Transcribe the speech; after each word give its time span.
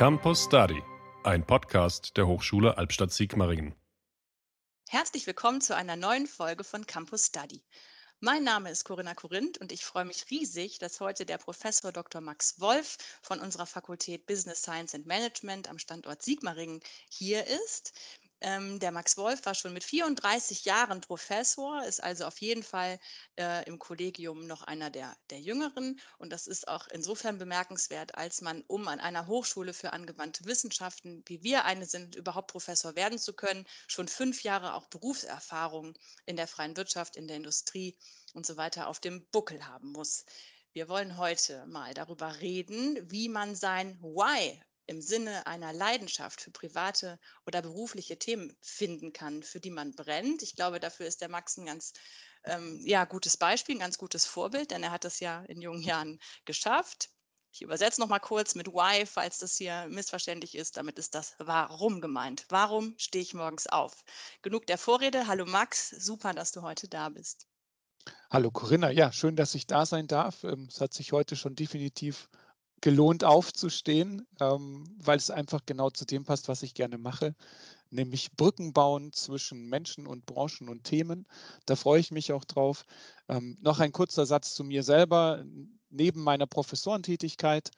Campus 0.00 0.44
Study, 0.44 0.82
ein 1.24 1.46
Podcast 1.46 2.16
der 2.16 2.26
Hochschule 2.26 2.78
Albstadt-Sigmaringen. 2.78 3.74
Herzlich 4.88 5.26
willkommen 5.26 5.60
zu 5.60 5.76
einer 5.76 5.94
neuen 5.94 6.26
Folge 6.26 6.64
von 6.64 6.86
Campus 6.86 7.26
Study. 7.26 7.62
Mein 8.18 8.42
Name 8.42 8.70
ist 8.70 8.84
Corinna 8.84 9.12
Korinth 9.12 9.58
und 9.58 9.72
ich 9.72 9.84
freue 9.84 10.06
mich 10.06 10.30
riesig, 10.30 10.78
dass 10.78 11.00
heute 11.00 11.26
der 11.26 11.36
Professor 11.36 11.92
Dr. 11.92 12.22
Max 12.22 12.58
Wolf 12.60 12.96
von 13.20 13.40
unserer 13.40 13.66
Fakultät 13.66 14.24
Business 14.24 14.62
Science 14.62 14.94
and 14.94 15.04
Management 15.04 15.68
am 15.68 15.78
Standort 15.78 16.22
Sigmaringen 16.22 16.80
hier 17.10 17.46
ist. 17.46 17.92
Ähm, 18.42 18.78
der 18.78 18.90
Max 18.90 19.18
Wolf 19.18 19.44
war 19.44 19.54
schon 19.54 19.74
mit 19.74 19.84
34 19.84 20.64
Jahren 20.64 21.02
Professor, 21.02 21.84
ist 21.84 22.02
also 22.02 22.24
auf 22.24 22.38
jeden 22.40 22.62
Fall 22.62 22.98
äh, 23.38 23.66
im 23.66 23.78
Kollegium 23.78 24.46
noch 24.46 24.62
einer 24.62 24.88
der, 24.88 25.14
der 25.28 25.40
Jüngeren. 25.40 26.00
Und 26.16 26.30
das 26.30 26.46
ist 26.46 26.66
auch 26.66 26.88
insofern 26.88 27.36
bemerkenswert, 27.36 28.14
als 28.14 28.40
man, 28.40 28.64
um 28.66 28.88
an 28.88 28.98
einer 28.98 29.26
Hochschule 29.26 29.74
für 29.74 29.92
angewandte 29.92 30.46
Wissenschaften, 30.46 31.22
wie 31.26 31.42
wir 31.42 31.66
eine 31.66 31.84
sind, 31.84 32.14
überhaupt 32.14 32.50
Professor 32.50 32.96
werden 32.96 33.18
zu 33.18 33.34
können, 33.34 33.66
schon 33.86 34.08
fünf 34.08 34.42
Jahre 34.42 34.74
auch 34.74 34.86
Berufserfahrung 34.86 35.98
in 36.24 36.36
der 36.36 36.46
freien 36.46 36.76
Wirtschaft, 36.78 37.16
in 37.16 37.28
der 37.28 37.36
Industrie 37.36 37.98
und 38.32 38.46
so 38.46 38.56
weiter 38.56 38.88
auf 38.88 39.00
dem 39.00 39.26
Buckel 39.32 39.66
haben 39.66 39.92
muss. 39.92 40.24
Wir 40.72 40.88
wollen 40.88 41.18
heute 41.18 41.66
mal 41.66 41.92
darüber 41.92 42.40
reden, 42.40 42.98
wie 43.10 43.28
man 43.28 43.54
sein 43.54 43.98
Why 44.00 44.62
im 44.90 45.00
Sinne 45.00 45.46
einer 45.46 45.72
Leidenschaft 45.72 46.40
für 46.40 46.50
private 46.50 47.20
oder 47.46 47.62
berufliche 47.62 48.18
Themen 48.18 48.56
finden 48.60 49.12
kann, 49.12 49.44
für 49.44 49.60
die 49.60 49.70
man 49.70 49.94
brennt. 49.94 50.42
Ich 50.42 50.56
glaube, 50.56 50.80
dafür 50.80 51.06
ist 51.06 51.20
der 51.20 51.28
Max 51.28 51.56
ein 51.56 51.66
ganz 51.66 51.92
ähm, 52.42 52.82
ja, 52.84 53.04
gutes 53.04 53.36
Beispiel, 53.36 53.76
ein 53.76 53.80
ganz 53.80 53.98
gutes 53.98 54.26
Vorbild, 54.26 54.72
denn 54.72 54.82
er 54.82 54.90
hat 54.90 55.04
das 55.04 55.20
ja 55.20 55.44
in 55.44 55.62
jungen 55.62 55.82
Jahren 55.82 56.18
geschafft. 56.44 57.08
Ich 57.52 57.62
übersetze 57.62 58.00
noch 58.00 58.08
mal 58.08 58.18
kurz 58.18 58.56
mit 58.56 58.66
Why, 58.66 59.06
falls 59.06 59.38
das 59.38 59.56
hier 59.56 59.86
missverständlich 59.88 60.56
ist. 60.56 60.76
Damit 60.76 60.98
ist 60.98 61.14
das 61.14 61.36
Warum 61.38 62.00
gemeint. 62.00 62.46
Warum 62.48 62.94
stehe 62.98 63.22
ich 63.22 63.32
morgens 63.32 63.68
auf? 63.68 64.02
Genug 64.42 64.66
der 64.66 64.78
Vorrede. 64.78 65.28
Hallo 65.28 65.46
Max, 65.46 65.90
super, 65.90 66.32
dass 66.32 66.50
du 66.50 66.62
heute 66.62 66.88
da 66.88 67.10
bist. 67.10 67.46
Hallo 68.28 68.50
Corinna, 68.50 68.90
ja, 68.90 69.12
schön, 69.12 69.36
dass 69.36 69.54
ich 69.54 69.68
da 69.68 69.86
sein 69.86 70.08
darf. 70.08 70.42
Ähm, 70.42 70.66
es 70.68 70.80
hat 70.80 70.94
sich 70.94 71.12
heute 71.12 71.36
schon 71.36 71.54
definitiv 71.54 72.28
gelohnt 72.80 73.24
aufzustehen, 73.24 74.26
ähm, 74.40 74.84
weil 74.98 75.18
es 75.18 75.30
einfach 75.30 75.60
genau 75.66 75.90
zu 75.90 76.04
dem 76.04 76.24
passt, 76.24 76.48
was 76.48 76.62
ich 76.62 76.74
gerne 76.74 76.98
mache, 76.98 77.34
nämlich 77.90 78.32
Brücken 78.32 78.72
bauen 78.72 79.12
zwischen 79.12 79.68
Menschen 79.68 80.06
und 80.06 80.26
Branchen 80.26 80.68
und 80.68 80.84
Themen. 80.84 81.26
Da 81.66 81.76
freue 81.76 82.00
ich 82.00 82.10
mich 82.10 82.32
auch 82.32 82.44
drauf. 82.44 82.84
Ähm, 83.28 83.58
noch 83.60 83.80
ein 83.80 83.92
kurzer 83.92 84.26
Satz 84.26 84.54
zu 84.54 84.64
mir 84.64 84.82
selber. 84.82 85.44
Neben 85.90 86.22
meiner 86.22 86.46
Professorentätigkeit 86.46 87.70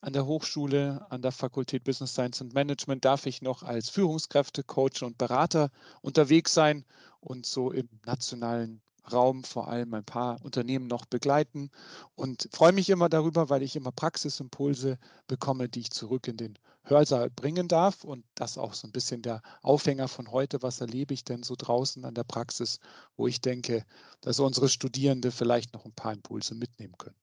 an 0.00 0.12
der 0.12 0.26
Hochschule, 0.26 1.06
an 1.10 1.22
der 1.22 1.32
Fakultät 1.32 1.84
Business 1.84 2.12
Science 2.12 2.42
and 2.42 2.54
Management 2.54 3.04
darf 3.04 3.24
ich 3.26 3.40
noch 3.40 3.62
als 3.62 3.88
Führungskräfte, 3.88 4.64
Coach 4.64 5.02
und 5.02 5.16
Berater 5.16 5.70
unterwegs 6.02 6.52
sein 6.52 6.84
und 7.20 7.46
so 7.46 7.70
im 7.70 7.88
nationalen 8.04 8.81
Raum 9.10 9.44
vor 9.44 9.68
allem 9.68 9.94
ein 9.94 10.04
paar 10.04 10.42
Unternehmen 10.44 10.86
noch 10.86 11.06
begleiten 11.06 11.70
und 12.14 12.48
freue 12.52 12.72
mich 12.72 12.90
immer 12.90 13.08
darüber, 13.08 13.48
weil 13.48 13.62
ich 13.62 13.76
immer 13.76 13.92
Praxisimpulse 13.92 14.98
bekomme, 15.26 15.68
die 15.68 15.80
ich 15.80 15.90
zurück 15.90 16.28
in 16.28 16.36
den 16.36 16.58
Hörsaal 16.84 17.30
bringen 17.30 17.68
darf 17.68 18.04
und 18.04 18.24
das 18.34 18.58
auch 18.58 18.74
so 18.74 18.86
ein 18.86 18.92
bisschen 18.92 19.22
der 19.22 19.42
Aufhänger 19.62 20.08
von 20.08 20.30
heute, 20.30 20.62
was 20.62 20.80
erlebe 20.80 21.14
ich 21.14 21.24
denn 21.24 21.42
so 21.42 21.54
draußen 21.56 22.04
an 22.04 22.14
der 22.14 22.24
Praxis, 22.24 22.78
wo 23.16 23.26
ich 23.26 23.40
denke, 23.40 23.84
dass 24.20 24.40
unsere 24.40 24.68
Studierende 24.68 25.30
vielleicht 25.30 25.72
noch 25.74 25.84
ein 25.84 25.94
paar 25.94 26.12
Impulse 26.12 26.54
mitnehmen 26.54 26.96
können. 26.98 27.16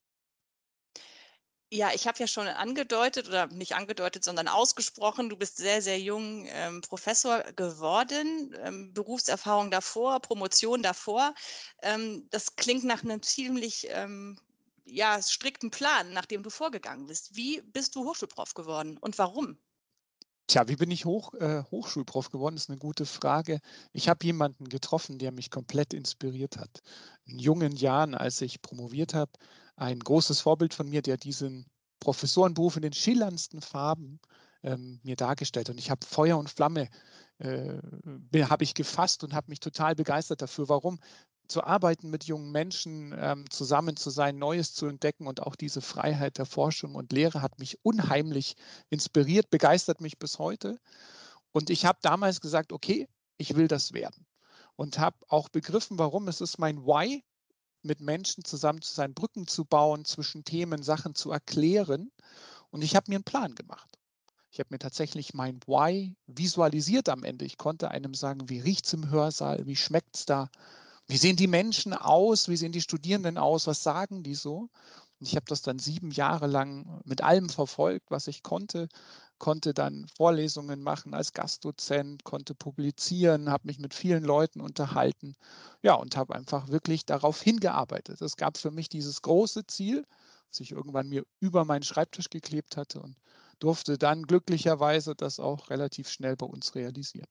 Ja, 1.72 1.92
ich 1.94 2.08
habe 2.08 2.18
ja 2.18 2.26
schon 2.26 2.48
angedeutet 2.48 3.28
oder 3.28 3.46
nicht 3.46 3.76
angedeutet, 3.76 4.24
sondern 4.24 4.48
ausgesprochen, 4.48 5.28
du 5.28 5.36
bist 5.36 5.56
sehr, 5.56 5.80
sehr 5.82 6.00
jung 6.00 6.46
ähm, 6.48 6.80
Professor 6.80 7.44
geworden, 7.54 8.56
ähm, 8.64 8.92
Berufserfahrung 8.92 9.70
davor, 9.70 10.18
Promotion 10.20 10.82
davor. 10.82 11.32
Ähm, 11.82 12.26
das 12.30 12.56
klingt 12.56 12.82
nach 12.82 13.04
einem 13.04 13.22
ziemlich 13.22 13.86
ähm, 13.90 14.36
ja, 14.84 15.22
strikten 15.22 15.70
Plan, 15.70 16.12
nach 16.12 16.26
dem 16.26 16.42
du 16.42 16.50
vorgegangen 16.50 17.06
bist. 17.06 17.36
Wie 17.36 17.62
bist 17.62 17.94
du 17.94 18.04
Hochschulprof 18.04 18.54
geworden 18.54 18.98
und 18.98 19.16
warum? 19.18 19.56
Tja, 20.48 20.66
wie 20.66 20.74
bin 20.74 20.90
ich 20.90 21.04
Hoch, 21.04 21.32
äh, 21.34 21.62
Hochschulprof 21.70 22.30
geworden, 22.30 22.56
ist 22.56 22.68
eine 22.68 22.78
gute 22.78 23.06
Frage. 23.06 23.60
Ich 23.92 24.08
habe 24.08 24.26
jemanden 24.26 24.68
getroffen, 24.68 25.20
der 25.20 25.30
mich 25.30 25.50
komplett 25.50 25.94
inspiriert 25.94 26.56
hat. 26.56 26.80
In 27.24 27.38
jungen 27.38 27.76
Jahren, 27.76 28.16
als 28.16 28.40
ich 28.40 28.60
promoviert 28.60 29.14
habe, 29.14 29.30
ein 29.80 29.98
großes 29.98 30.40
Vorbild 30.40 30.74
von 30.74 30.88
mir, 30.88 31.00
der 31.00 31.16
diesen 31.16 31.66
Professorenberuf 32.00 32.76
in 32.76 32.82
den 32.82 32.92
schillerndsten 32.92 33.62
Farben 33.62 34.20
ähm, 34.62 35.00
mir 35.02 35.16
dargestellt. 35.16 35.70
Und 35.70 35.78
ich 35.78 35.90
habe 35.90 36.04
Feuer 36.04 36.38
und 36.38 36.50
Flamme 36.50 36.88
äh, 37.38 37.78
habe 38.42 38.64
ich 38.64 38.74
gefasst 38.74 39.24
und 39.24 39.32
habe 39.32 39.48
mich 39.48 39.60
total 39.60 39.94
begeistert 39.94 40.42
dafür. 40.42 40.68
Warum? 40.68 40.98
Zu 41.48 41.64
arbeiten 41.64 42.10
mit 42.10 42.24
jungen 42.24 42.52
Menschen, 42.52 43.14
ähm, 43.18 43.48
zusammen 43.50 43.96
zu 43.96 44.10
sein, 44.10 44.38
Neues 44.38 44.74
zu 44.74 44.86
entdecken 44.86 45.26
und 45.26 45.42
auch 45.42 45.56
diese 45.56 45.80
Freiheit 45.80 46.38
der 46.38 46.46
Forschung 46.46 46.94
und 46.94 47.12
Lehre 47.12 47.40
hat 47.40 47.58
mich 47.58 47.78
unheimlich 47.82 48.56
inspiriert, 48.90 49.50
begeistert 49.50 50.00
mich 50.00 50.18
bis 50.18 50.38
heute. 50.38 50.78
Und 51.52 51.70
ich 51.70 51.86
habe 51.86 51.98
damals 52.02 52.40
gesagt, 52.40 52.72
okay, 52.72 53.08
ich 53.38 53.56
will 53.56 53.66
das 53.66 53.92
werden. 53.92 54.26
Und 54.76 54.98
habe 54.98 55.16
auch 55.28 55.48
begriffen, 55.48 55.98
warum. 55.98 56.28
Es 56.28 56.40
ist 56.40 56.58
mein 56.58 56.84
Why, 56.84 57.24
mit 57.82 58.00
Menschen 58.00 58.44
zusammen 58.44 58.82
zu 58.82 58.92
sein, 58.92 59.14
Brücken 59.14 59.46
zu 59.46 59.64
bauen, 59.64 60.04
zwischen 60.04 60.44
Themen 60.44 60.82
Sachen 60.82 61.14
zu 61.14 61.30
erklären. 61.30 62.10
Und 62.70 62.82
ich 62.82 62.96
habe 62.96 63.10
mir 63.10 63.16
einen 63.16 63.24
Plan 63.24 63.54
gemacht. 63.54 63.98
Ich 64.52 64.58
habe 64.58 64.68
mir 64.70 64.78
tatsächlich 64.78 65.32
mein 65.32 65.60
Why 65.66 66.16
visualisiert 66.26 67.08
am 67.08 67.22
Ende. 67.22 67.44
Ich 67.44 67.56
konnte 67.56 67.90
einem 67.90 68.14
sagen, 68.14 68.48
wie 68.48 68.58
riecht 68.58 68.86
es 68.86 68.92
im 68.92 69.08
Hörsaal, 69.08 69.66
wie 69.66 69.76
schmeckt 69.76 70.16
es 70.16 70.24
da, 70.26 70.50
wie 71.06 71.16
sehen 71.16 71.36
die 71.36 71.46
Menschen 71.46 71.92
aus, 71.92 72.48
wie 72.48 72.56
sehen 72.56 72.72
die 72.72 72.80
Studierenden 72.80 73.38
aus, 73.38 73.66
was 73.66 73.82
sagen 73.82 74.22
die 74.22 74.34
so. 74.34 74.68
Und 75.20 75.26
ich 75.26 75.36
habe 75.36 75.46
das 75.48 75.62
dann 75.62 75.78
sieben 75.78 76.10
Jahre 76.10 76.46
lang 76.46 77.00
mit 77.04 77.22
allem 77.22 77.48
verfolgt, 77.48 78.10
was 78.10 78.26
ich 78.26 78.42
konnte, 78.42 78.88
konnte 79.40 79.74
dann 79.74 80.06
Vorlesungen 80.16 80.82
machen 80.84 81.14
als 81.14 81.32
Gastdozent, 81.32 82.22
konnte 82.24 82.54
publizieren, 82.54 83.50
habe 83.50 83.66
mich 83.66 83.80
mit 83.80 83.94
vielen 83.94 84.22
Leuten 84.24 84.60
unterhalten, 84.60 85.34
ja, 85.82 85.94
und 85.94 86.16
habe 86.16 86.34
einfach 86.36 86.68
wirklich 86.68 87.06
darauf 87.06 87.42
hingearbeitet. 87.42 88.20
Es 88.22 88.36
gab 88.36 88.56
für 88.58 88.70
mich 88.70 88.88
dieses 88.88 89.22
große 89.22 89.66
Ziel, 89.66 90.06
das 90.50 90.60
ich 90.60 90.70
irgendwann 90.72 91.08
mir 91.08 91.24
über 91.40 91.64
meinen 91.64 91.82
Schreibtisch 91.82 92.30
geklebt 92.30 92.76
hatte 92.76 93.00
und 93.02 93.16
durfte 93.58 93.98
dann 93.98 94.22
glücklicherweise 94.24 95.14
das 95.16 95.40
auch 95.40 95.70
relativ 95.70 96.08
schnell 96.08 96.36
bei 96.36 96.46
uns 96.46 96.74
realisieren. 96.76 97.28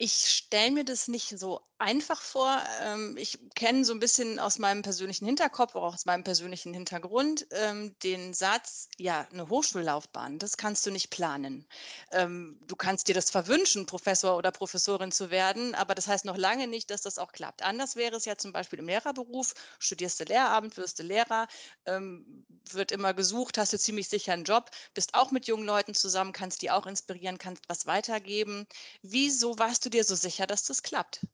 Ich 0.00 0.28
stelle 0.28 0.70
mir 0.70 0.84
das 0.84 1.08
nicht 1.08 1.36
so 1.40 1.60
einfach 1.78 2.22
vor. 2.22 2.62
Ähm, 2.82 3.16
ich 3.16 3.38
kenne 3.54 3.84
so 3.84 3.92
ein 3.92 3.98
bisschen 3.98 4.38
aus 4.38 4.58
meinem 4.58 4.82
persönlichen 4.82 5.26
Hinterkopf, 5.26 5.74
auch 5.74 5.94
aus 5.94 6.06
meinem 6.06 6.22
persönlichen 6.24 6.72
Hintergrund, 6.74 7.46
ähm, 7.50 7.96
den 8.04 8.32
Satz, 8.34 8.88
ja, 8.96 9.26
eine 9.32 9.48
Hochschullaufbahn, 9.48 10.38
das 10.38 10.56
kannst 10.56 10.86
du 10.86 10.90
nicht 10.92 11.10
planen. 11.10 11.66
Ähm, 12.12 12.58
du 12.62 12.76
kannst 12.76 13.08
dir 13.08 13.14
das 13.14 13.30
verwünschen, 13.30 13.86
Professor 13.86 14.36
oder 14.36 14.52
Professorin 14.52 15.12
zu 15.12 15.30
werden, 15.30 15.74
aber 15.74 15.94
das 15.94 16.06
heißt 16.08 16.24
noch 16.24 16.36
lange 16.36 16.66
nicht, 16.68 16.90
dass 16.90 17.02
das 17.02 17.18
auch 17.18 17.32
klappt. 17.32 17.62
Anders 17.62 17.96
wäre 17.96 18.16
es 18.16 18.24
ja 18.24 18.36
zum 18.36 18.52
Beispiel 18.52 18.80
im 18.80 18.86
Lehrerberuf, 18.86 19.54
studierst 19.78 20.20
du 20.20 20.24
Lehramt, 20.24 20.76
wirst 20.76 20.98
du 20.98 21.02
Lehrer, 21.04 21.46
wird 22.72 22.92
immer 22.92 23.14
gesucht, 23.14 23.58
hast 23.58 23.72
du 23.72 23.78
ziemlich 23.78 24.08
sicher 24.08 24.32
einen 24.32 24.44
Job, 24.44 24.70
bist 24.94 25.14
auch 25.14 25.30
mit 25.30 25.46
jungen 25.46 25.64
Leuten 25.66 25.94
zusammen, 25.94 26.32
kannst 26.32 26.62
die 26.62 26.70
auch 26.70 26.86
inspirieren, 26.86 27.38
kannst 27.38 27.64
was 27.68 27.86
weitergeben. 27.86 28.66
Wieso 29.02 29.58
warst 29.58 29.84
du 29.86 29.87
dir 29.90 30.04
so 30.04 30.14
sicher, 30.14 30.46
dass 30.46 30.64
das 30.64 30.82
klappt? 30.82 31.26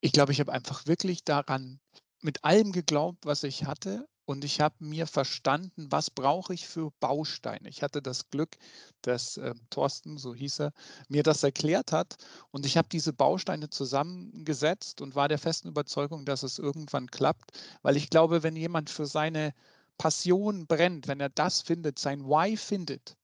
Ich 0.00 0.12
glaube, 0.12 0.32
ich 0.32 0.40
habe 0.40 0.52
einfach 0.52 0.86
wirklich 0.86 1.24
daran 1.24 1.80
mit 2.20 2.44
allem 2.44 2.72
geglaubt, 2.72 3.26
was 3.26 3.42
ich 3.42 3.64
hatte. 3.64 4.08
Und 4.28 4.44
ich 4.44 4.60
habe 4.60 4.74
mir 4.80 5.06
verstanden, 5.06 5.86
was 5.90 6.10
brauche 6.10 6.52
ich 6.52 6.66
für 6.66 6.90
Bausteine. 6.98 7.68
Ich 7.68 7.84
hatte 7.84 8.02
das 8.02 8.28
Glück, 8.28 8.56
dass 9.02 9.36
äh, 9.36 9.54
Thorsten, 9.70 10.18
so 10.18 10.34
hieß 10.34 10.62
er, 10.62 10.72
mir 11.08 11.22
das 11.22 11.44
erklärt 11.44 11.92
hat. 11.92 12.16
Und 12.50 12.66
ich 12.66 12.76
habe 12.76 12.88
diese 12.88 13.12
Bausteine 13.12 13.70
zusammengesetzt 13.70 15.00
und 15.00 15.14
war 15.14 15.28
der 15.28 15.38
festen 15.38 15.68
Überzeugung, 15.68 16.24
dass 16.24 16.42
es 16.42 16.58
irgendwann 16.58 17.08
klappt. 17.08 17.52
Weil 17.82 17.96
ich 17.96 18.10
glaube, 18.10 18.42
wenn 18.42 18.56
jemand 18.56 18.90
für 18.90 19.06
seine 19.06 19.54
Passion 19.96 20.66
brennt, 20.66 21.06
wenn 21.06 21.20
er 21.20 21.30
das 21.30 21.62
findet, 21.62 22.00
sein 22.00 22.24
Why 22.24 22.56
findet, 22.56 23.16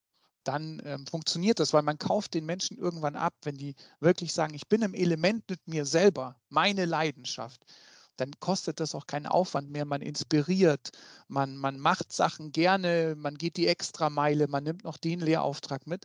dann 0.45 0.83
ähm, 0.85 1.07
funktioniert 1.07 1.61
das, 1.61 1.73
weil 1.73 1.83
man 1.83 1.99
kauft 1.99 2.35
den 2.35 2.47
Menschen 2.47 2.79
irgendwann 2.79 3.17
ab, 3.17 3.35
wenn 3.43 3.57
die 3.57 3.75
wirklich 4.01 4.33
sagen, 4.33 4.55
ich 4.55 4.69
bin 4.69 4.83
im 4.83 4.95
Element 4.95 5.49
mit 5.49 5.67
mir 5.67 5.87
selber, 5.87 6.37
meine 6.49 6.85
Leidenschaft, 6.85 7.65
dann 8.17 8.31
kostet 8.41 8.81
das 8.81 8.95
auch 8.95 9.07
keinen 9.07 9.27
Aufwand 9.27 9.71
mehr. 9.71 9.85
Man 9.85 10.03
inspiriert, 10.03 10.91
man, 11.29 11.57
man 11.57 11.79
macht 11.79 12.13
Sachen 12.13 12.53
gerne, 12.53 13.15
man 13.17 13.37
geht 13.37 13.57
die 13.57 13.67
Extrameile, 13.67 14.49
man 14.49 14.65
nimmt 14.65 14.85
noch 14.85 14.99
den 14.99 15.21
Lehrauftrag 15.21 15.87
mit, 15.87 16.05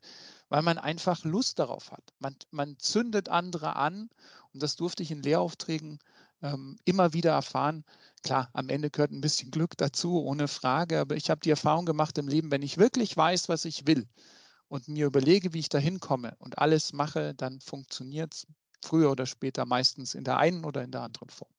weil 0.49 0.61
man 0.61 0.77
einfach 0.77 1.23
Lust 1.25 1.59
darauf 1.59 1.91
hat. 1.91 2.03
Man, 2.19 2.35
man 2.51 2.77
zündet 2.79 3.29
andere 3.29 3.75
an 3.75 4.09
und 4.53 4.63
das 4.63 4.75
durfte 4.75 5.03
ich 5.03 5.11
in 5.11 5.21
Lehraufträgen 5.21 5.99
ähm, 6.41 6.77
immer 6.85 7.13
wieder 7.13 7.31
erfahren, 7.31 7.83
klar, 8.23 8.49
am 8.53 8.69
Ende 8.69 8.89
gehört 8.89 9.11
ein 9.11 9.21
bisschen 9.21 9.51
Glück 9.51 9.77
dazu, 9.77 10.23
ohne 10.23 10.47
Frage, 10.47 10.99
aber 10.99 11.15
ich 11.15 11.29
habe 11.29 11.41
die 11.41 11.49
Erfahrung 11.49 11.85
gemacht 11.85 12.17
im 12.17 12.27
Leben, 12.27 12.51
wenn 12.51 12.61
ich 12.61 12.77
wirklich 12.77 13.15
weiß, 13.15 13.49
was 13.49 13.65
ich 13.65 13.87
will 13.87 14.07
und 14.67 14.87
mir 14.87 15.05
überlege, 15.05 15.53
wie 15.53 15.59
ich 15.59 15.69
da 15.69 15.77
hinkomme 15.77 16.35
und 16.39 16.57
alles 16.57 16.93
mache, 16.93 17.33
dann 17.35 17.61
funktioniert 17.61 18.33
es 18.33 18.47
früher 18.83 19.11
oder 19.11 19.25
später 19.25 19.65
meistens 19.65 20.13
in 20.13 20.23
der 20.23 20.37
einen 20.37 20.65
oder 20.65 20.83
in 20.83 20.91
der 20.91 21.01
anderen 21.01 21.29
Form. 21.29 21.51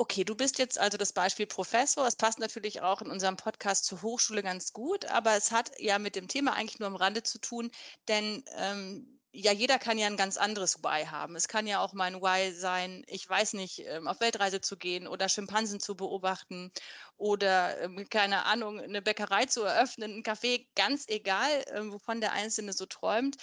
Okay, 0.00 0.22
du 0.22 0.36
bist 0.36 0.58
jetzt 0.58 0.78
also 0.78 0.96
das 0.96 1.12
Beispiel 1.12 1.46
Professor. 1.46 2.06
Es 2.06 2.14
passt 2.14 2.38
natürlich 2.38 2.82
auch 2.82 3.02
in 3.02 3.10
unserem 3.10 3.36
Podcast 3.36 3.84
zur 3.84 4.00
Hochschule 4.02 4.44
ganz 4.44 4.72
gut, 4.72 5.06
aber 5.06 5.36
es 5.36 5.50
hat 5.50 5.72
ja 5.80 5.98
mit 5.98 6.14
dem 6.14 6.28
Thema 6.28 6.52
eigentlich 6.52 6.78
nur 6.78 6.86
am 6.86 6.94
Rande 6.94 7.24
zu 7.24 7.40
tun, 7.40 7.70
denn 8.06 8.44
ähm, 8.56 9.17
ja, 9.32 9.52
jeder 9.52 9.78
kann 9.78 9.98
ja 9.98 10.06
ein 10.06 10.16
ganz 10.16 10.36
anderes 10.36 10.82
Why 10.82 11.04
haben. 11.06 11.36
Es 11.36 11.48
kann 11.48 11.66
ja 11.66 11.80
auch 11.80 11.92
mein 11.92 12.22
Why 12.22 12.52
sein, 12.52 13.04
ich 13.06 13.28
weiß 13.28 13.52
nicht, 13.54 13.80
ähm, 13.86 14.08
auf 14.08 14.20
Weltreise 14.20 14.60
zu 14.60 14.76
gehen 14.76 15.06
oder 15.06 15.28
Schimpansen 15.28 15.80
zu 15.80 15.96
beobachten 15.96 16.72
oder, 17.16 17.78
ähm, 17.80 18.08
keine 18.08 18.46
Ahnung, 18.46 18.80
eine 18.80 19.02
Bäckerei 19.02 19.46
zu 19.46 19.62
eröffnen, 19.62 20.18
ein 20.18 20.22
Café, 20.22 20.66
ganz 20.74 21.04
egal, 21.08 21.64
ähm, 21.72 21.92
wovon 21.92 22.20
der 22.20 22.32
Einzelne 22.32 22.72
so 22.72 22.86
träumt. 22.86 23.36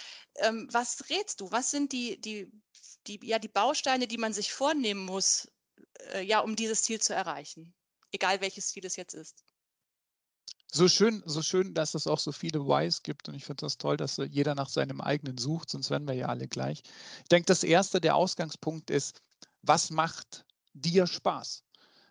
was 0.70 1.08
rätst 1.10 1.40
du? 1.40 1.50
Was 1.50 1.70
sind 1.70 1.92
die, 1.92 2.20
die, 2.20 2.50
die, 3.06 3.20
ja, 3.22 3.38
die 3.38 3.48
Bausteine, 3.48 4.06
die 4.06 4.18
man 4.18 4.32
sich 4.32 4.52
vornehmen 4.52 5.04
muss, 5.04 5.48
äh, 6.12 6.22
ja, 6.22 6.40
um 6.40 6.56
dieses 6.56 6.82
Ziel 6.82 7.00
zu 7.00 7.14
erreichen, 7.14 7.74
egal 8.12 8.40
welches 8.40 8.68
Ziel 8.68 8.84
es 8.86 8.96
jetzt 8.96 9.14
ist. 9.14 9.44
So 10.72 10.86
schön, 10.88 11.22
so 11.26 11.42
schön, 11.42 11.74
dass 11.74 11.94
es 11.94 12.06
auch 12.06 12.18
so 12.20 12.30
viele 12.32 12.60
Whys 12.66 13.02
gibt 13.02 13.28
und 13.28 13.34
ich 13.34 13.44
finde 13.44 13.62
das 13.62 13.78
toll, 13.78 13.96
dass 13.96 14.18
jeder 14.18 14.54
nach 14.54 14.68
seinem 14.68 15.00
eigenen 15.00 15.38
sucht, 15.38 15.70
sonst 15.70 15.90
wären 15.90 16.06
wir 16.06 16.14
ja 16.14 16.26
alle 16.28 16.46
gleich. 16.48 16.82
Ich 17.22 17.28
denke, 17.28 17.46
das 17.46 17.64
erste, 17.64 18.00
der 18.00 18.14
Ausgangspunkt 18.16 18.90
ist, 18.90 19.22
was 19.62 19.90
macht 19.90 20.44
dir 20.72 21.06
Spaß? 21.08 21.64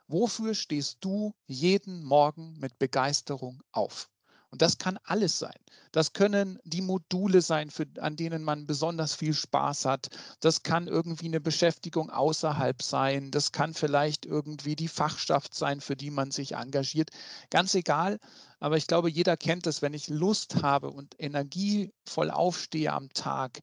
Wofür 0.07 0.54
stehst 0.56 0.98
du 1.02 1.34
jeden 1.48 2.04
Morgen 2.04 2.57
mit 2.60 2.80
Begeisterung 2.80 3.62
auf? 3.72 4.10
Und 4.51 4.62
das 4.62 4.77
kann 4.77 4.97
alles 5.03 5.39
sein. 5.39 5.56
Das 5.92 6.13
können 6.13 6.59
die 6.63 6.81
Module 6.81 7.42
sein, 7.42 7.69
für, 7.69 7.86
an 8.00 8.15
denen 8.15 8.44
man 8.44 8.68
besonders 8.68 9.15
viel 9.15 9.33
Spaß 9.33 9.86
hat. 9.86 10.07
Das 10.39 10.63
kann 10.63 10.88
irgendwie 10.88 11.27
eine 11.27 11.42
Beschäftigung 11.42 12.09
außerhalb 12.09 12.81
sein. 12.81 13.31
Das 13.31 13.51
kann 13.51 13.74
vielleicht 13.74 14.25
irgendwie 14.25 14.75
die 14.75 14.88
Fachschaft 14.88 15.53
sein, 15.53 15.81
für 15.81 15.95
die 15.95 16.12
man 16.12 16.31
sich 16.31 16.53
engagiert. 16.53 17.09
Ganz 17.50 17.74
egal. 17.75 18.19
Aber 18.59 18.77
ich 18.77 18.88
glaube, 18.88 19.09
jeder 19.09 19.38
kennt 19.38 19.68
es, 19.68 19.81
wenn 19.81 19.94
ich 19.94 20.07
Lust 20.07 20.62
habe 20.62 20.89
und 20.89 21.15
energievoll 21.19 22.31
aufstehe 22.31 22.92
am 22.92 23.09
Tag. 23.13 23.62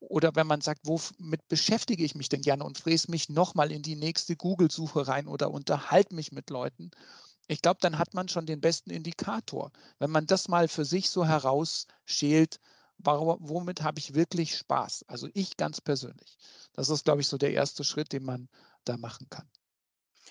Oder 0.00 0.34
wenn 0.34 0.46
man 0.46 0.60
sagt, 0.60 0.82
womit 0.84 1.48
beschäftige 1.48 2.04
ich 2.04 2.14
mich 2.14 2.28
denn 2.28 2.42
gerne 2.42 2.64
und 2.64 2.78
fräse 2.78 3.10
mich 3.10 3.28
nochmal 3.28 3.72
in 3.72 3.82
die 3.82 3.96
nächste 3.96 4.36
Google-Suche 4.36 5.06
rein 5.08 5.26
oder 5.26 5.50
unterhalte 5.50 6.14
mich 6.14 6.30
mit 6.32 6.50
Leuten 6.50 6.90
ich 7.46 7.62
glaube, 7.62 7.78
dann 7.80 7.98
hat 7.98 8.14
man 8.14 8.28
schon 8.28 8.46
den 8.46 8.60
besten 8.60 8.90
Indikator. 8.90 9.70
Wenn 9.98 10.10
man 10.10 10.26
das 10.26 10.48
mal 10.48 10.68
für 10.68 10.84
sich 10.84 11.10
so 11.10 11.26
herausschält, 11.26 12.60
womit 12.98 13.82
habe 13.82 13.98
ich 13.98 14.14
wirklich 14.14 14.56
Spaß? 14.56 15.04
Also 15.08 15.28
ich 15.34 15.56
ganz 15.56 15.80
persönlich. 15.80 16.38
Das 16.72 16.88
ist, 16.88 17.04
glaube 17.04 17.20
ich, 17.20 17.28
so 17.28 17.36
der 17.36 17.52
erste 17.52 17.84
Schritt, 17.84 18.12
den 18.12 18.24
man 18.24 18.48
da 18.84 18.96
machen 18.96 19.28
kann. 19.30 19.48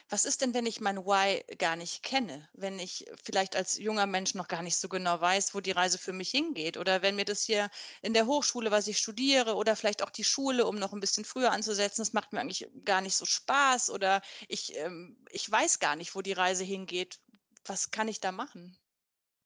Was 0.09 0.25
ist 0.25 0.41
denn, 0.41 0.53
wenn 0.53 0.65
ich 0.65 0.81
mein 0.81 1.05
Why 1.05 1.43
gar 1.57 1.75
nicht 1.75 2.03
kenne? 2.03 2.47
Wenn 2.53 2.79
ich 2.79 3.05
vielleicht 3.23 3.55
als 3.55 3.77
junger 3.77 4.05
Mensch 4.05 4.33
noch 4.35 4.47
gar 4.47 4.61
nicht 4.61 4.77
so 4.77 4.89
genau 4.89 5.19
weiß, 5.19 5.55
wo 5.55 5.59
die 5.61 5.71
Reise 5.71 5.97
für 5.97 6.13
mich 6.13 6.29
hingeht? 6.29 6.77
Oder 6.77 7.01
wenn 7.01 7.15
mir 7.15 7.25
das 7.25 7.43
hier 7.43 7.69
in 8.01 8.13
der 8.13 8.25
Hochschule, 8.25 8.71
was 8.71 8.87
ich 8.87 8.97
studiere, 8.97 9.55
oder 9.55 9.75
vielleicht 9.75 10.03
auch 10.03 10.09
die 10.09 10.23
Schule, 10.23 10.65
um 10.65 10.75
noch 10.75 10.93
ein 10.93 10.99
bisschen 10.99 11.25
früher 11.25 11.51
anzusetzen, 11.51 12.01
das 12.01 12.13
macht 12.13 12.33
mir 12.33 12.41
eigentlich 12.41 12.67
gar 12.85 13.01
nicht 13.01 13.15
so 13.15 13.25
Spaß 13.25 13.89
oder 13.89 14.21
ich, 14.47 14.75
ähm, 14.77 15.17
ich 15.29 15.49
weiß 15.49 15.79
gar 15.79 15.95
nicht, 15.95 16.15
wo 16.15 16.21
die 16.21 16.33
Reise 16.33 16.63
hingeht. 16.63 17.19
Was 17.65 17.91
kann 17.91 18.07
ich 18.07 18.19
da 18.19 18.31
machen? 18.31 18.77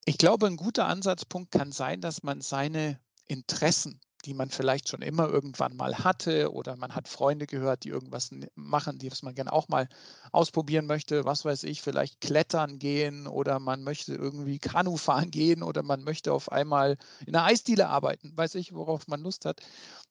Ich 0.05 0.17
glaube, 0.17 0.47
ein 0.47 0.57
guter 0.57 0.87
Ansatzpunkt 0.87 1.51
kann 1.51 1.71
sein, 1.71 2.01
dass 2.01 2.23
man 2.23 2.41
seine 2.41 2.99
Interessen 3.25 4.01
die 4.27 4.33
man 4.33 4.49
vielleicht 4.49 4.89
schon 4.89 5.01
immer 5.01 5.29
irgendwann 5.29 5.77
mal 5.77 5.99
hatte 5.99 6.51
oder 6.51 6.75
man 6.75 6.93
hat 6.93 7.07
Freunde 7.07 7.47
gehört, 7.47 7.85
die 7.85 7.89
irgendwas 7.89 8.29
machen, 8.55 8.99
die 8.99 9.09
man 9.21 9.33
gerne 9.35 9.53
auch 9.53 9.69
mal 9.69 9.87
ausprobieren 10.33 10.85
möchte, 10.85 11.23
was 11.23 11.45
weiß 11.45 11.63
ich, 11.63 11.81
vielleicht 11.81 12.19
klettern 12.19 12.77
gehen 12.77 13.25
oder 13.25 13.59
man 13.59 13.83
möchte 13.83 14.13
irgendwie 14.13 14.59
Kanu 14.59 14.97
fahren 14.97 15.31
gehen 15.31 15.63
oder 15.63 15.81
man 15.81 16.03
möchte 16.03 16.33
auf 16.33 16.51
einmal 16.51 16.97
in 17.25 17.33
einer 17.33 17.45
Eisdiele 17.45 17.87
arbeiten, 17.87 18.33
weiß 18.35 18.55
ich, 18.55 18.73
worauf 18.73 19.07
man 19.07 19.21
Lust 19.21 19.45
hat. 19.45 19.61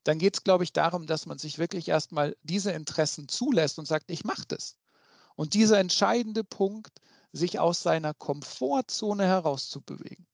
Dann 0.02 0.18
geht 0.18 0.36
es, 0.36 0.44
glaube 0.44 0.64
ich, 0.64 0.72
darum, 0.72 1.06
dass 1.06 1.26
man 1.26 1.36
sich 1.36 1.58
wirklich 1.58 1.88
erstmal 1.88 2.34
diese 2.42 2.72
Interessen 2.72 3.28
zulässt 3.28 3.78
und 3.78 3.86
sagt, 3.86 4.10
ich 4.10 4.24
mache 4.24 4.44
das. 4.48 4.76
Und 5.34 5.52
dieser 5.52 5.78
entscheidende 5.78 6.42
Punkt, 6.42 7.02
sich 7.32 7.58
aus 7.60 7.82
seiner 7.82 8.14
Komfortzone 8.14 9.26
herauszubewegen 9.26 10.26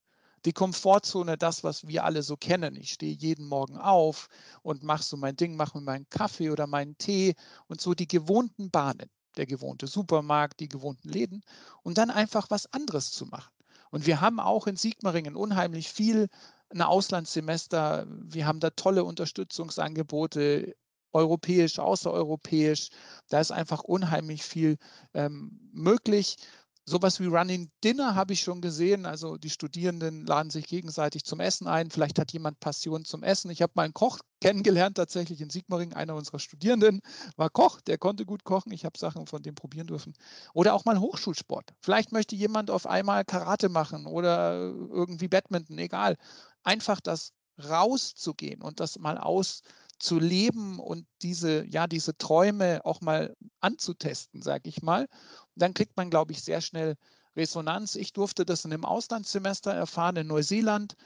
die 0.44 0.52
Komfortzone, 0.52 1.38
das, 1.38 1.64
was 1.64 1.86
wir 1.86 2.04
alle 2.04 2.22
so 2.22 2.36
kennen. 2.36 2.76
Ich 2.76 2.92
stehe 2.92 3.14
jeden 3.14 3.46
Morgen 3.46 3.76
auf 3.76 4.28
und 4.62 4.82
mache 4.82 5.02
so 5.02 5.16
mein 5.16 5.36
Ding, 5.36 5.56
mache 5.56 5.78
mir 5.78 5.84
meinen 5.84 6.08
Kaffee 6.10 6.50
oder 6.50 6.66
meinen 6.66 6.98
Tee 6.98 7.34
und 7.68 7.80
so 7.80 7.94
die 7.94 8.08
gewohnten 8.08 8.70
Bahnen, 8.70 9.08
der 9.36 9.46
gewohnte 9.46 9.86
Supermarkt, 9.86 10.60
die 10.60 10.68
gewohnten 10.68 11.08
Läden 11.08 11.42
und 11.82 11.98
dann 11.98 12.10
einfach 12.10 12.50
was 12.50 12.72
anderes 12.72 13.12
zu 13.12 13.26
machen. 13.26 13.52
Und 13.90 14.06
wir 14.06 14.20
haben 14.20 14.40
auch 14.40 14.66
in 14.66 14.76
Sigmaringen 14.76 15.36
unheimlich 15.36 15.90
viel 15.90 16.28
ein 16.70 16.82
Auslandssemester. 16.82 18.06
Wir 18.08 18.46
haben 18.46 18.60
da 18.60 18.70
tolle 18.70 19.04
Unterstützungsangebote 19.04 20.74
europäisch, 21.12 21.78
außereuropäisch. 21.78 22.88
Da 23.28 23.40
ist 23.40 23.52
einfach 23.52 23.82
unheimlich 23.84 24.42
viel 24.42 24.78
ähm, 25.14 25.60
möglich. 25.72 26.36
Sowas 26.84 27.20
wie 27.20 27.26
Running 27.26 27.70
Dinner 27.84 28.16
habe 28.16 28.32
ich 28.32 28.40
schon 28.40 28.60
gesehen. 28.60 29.06
Also 29.06 29.36
die 29.36 29.50
Studierenden 29.50 30.26
laden 30.26 30.50
sich 30.50 30.66
gegenseitig 30.66 31.24
zum 31.24 31.38
Essen 31.38 31.68
ein. 31.68 31.90
Vielleicht 31.90 32.18
hat 32.18 32.32
jemand 32.32 32.58
Passion 32.58 33.04
zum 33.04 33.22
Essen. 33.22 33.50
Ich 33.50 33.62
habe 33.62 33.72
mal 33.76 33.84
einen 33.84 33.94
Koch 33.94 34.18
kennengelernt, 34.40 34.96
tatsächlich 34.96 35.40
in 35.40 35.50
Sigmaring. 35.50 35.92
Einer 35.92 36.16
unserer 36.16 36.40
Studierenden 36.40 37.00
war 37.36 37.50
Koch, 37.50 37.80
der 37.80 37.98
konnte 37.98 38.26
gut 38.26 38.42
kochen. 38.42 38.72
Ich 38.72 38.84
habe 38.84 38.98
Sachen 38.98 39.28
von 39.28 39.42
dem 39.42 39.54
probieren 39.54 39.86
dürfen. 39.86 40.14
Oder 40.54 40.74
auch 40.74 40.84
mal 40.84 40.98
Hochschulsport. 40.98 41.72
Vielleicht 41.80 42.10
möchte 42.10 42.34
jemand 42.34 42.70
auf 42.70 42.86
einmal 42.86 43.24
Karate 43.24 43.68
machen 43.68 44.06
oder 44.06 44.54
irgendwie 44.54 45.28
Badminton, 45.28 45.78
egal. 45.78 46.16
Einfach 46.64 47.00
das 47.00 47.32
rauszugehen 47.62 48.60
und 48.60 48.80
das 48.80 48.98
mal 48.98 49.18
aus 49.18 49.62
zu 50.02 50.18
leben 50.18 50.80
und 50.80 51.06
diese, 51.22 51.64
ja, 51.64 51.86
diese 51.86 52.16
Träume 52.18 52.84
auch 52.84 53.00
mal 53.00 53.36
anzutesten, 53.60 54.42
sage 54.42 54.68
ich 54.68 54.82
mal. 54.82 55.06
Dann 55.54 55.74
kriegt 55.74 55.96
man, 55.96 56.10
glaube 56.10 56.32
ich, 56.32 56.42
sehr 56.42 56.60
schnell 56.60 56.96
Resonanz. 57.36 57.94
Ich 57.94 58.12
durfte 58.12 58.44
das 58.44 58.64
in 58.64 58.72
einem 58.72 58.84
Auslandssemester 58.84 59.72
erfahren 59.72 60.16
in 60.16 60.26
Neuseeland. 60.26 60.96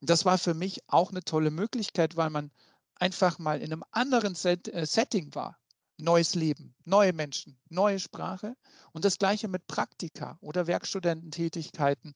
Das 0.00 0.24
war 0.24 0.38
für 0.38 0.54
mich 0.54 0.80
auch 0.88 1.10
eine 1.10 1.22
tolle 1.22 1.50
Möglichkeit, 1.50 2.16
weil 2.16 2.30
man 2.30 2.50
einfach 2.96 3.38
mal 3.38 3.60
in 3.60 3.72
einem 3.72 3.84
anderen 3.90 4.34
Set, 4.34 4.68
äh, 4.68 4.86
Setting 4.86 5.34
war. 5.34 5.58
Neues 5.98 6.34
Leben, 6.34 6.74
neue 6.84 7.14
Menschen, 7.14 7.58
neue 7.70 7.98
Sprache 7.98 8.54
und 8.92 9.06
das 9.06 9.18
gleiche 9.18 9.48
mit 9.48 9.66
Praktika 9.66 10.36
oder 10.42 10.66
Werkstudententätigkeiten. 10.66 12.12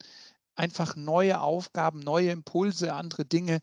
Einfach 0.55 0.97
neue 0.97 1.41
Aufgaben, 1.41 2.01
neue 2.01 2.31
Impulse, 2.31 2.93
andere 2.93 3.25
Dinge. 3.25 3.61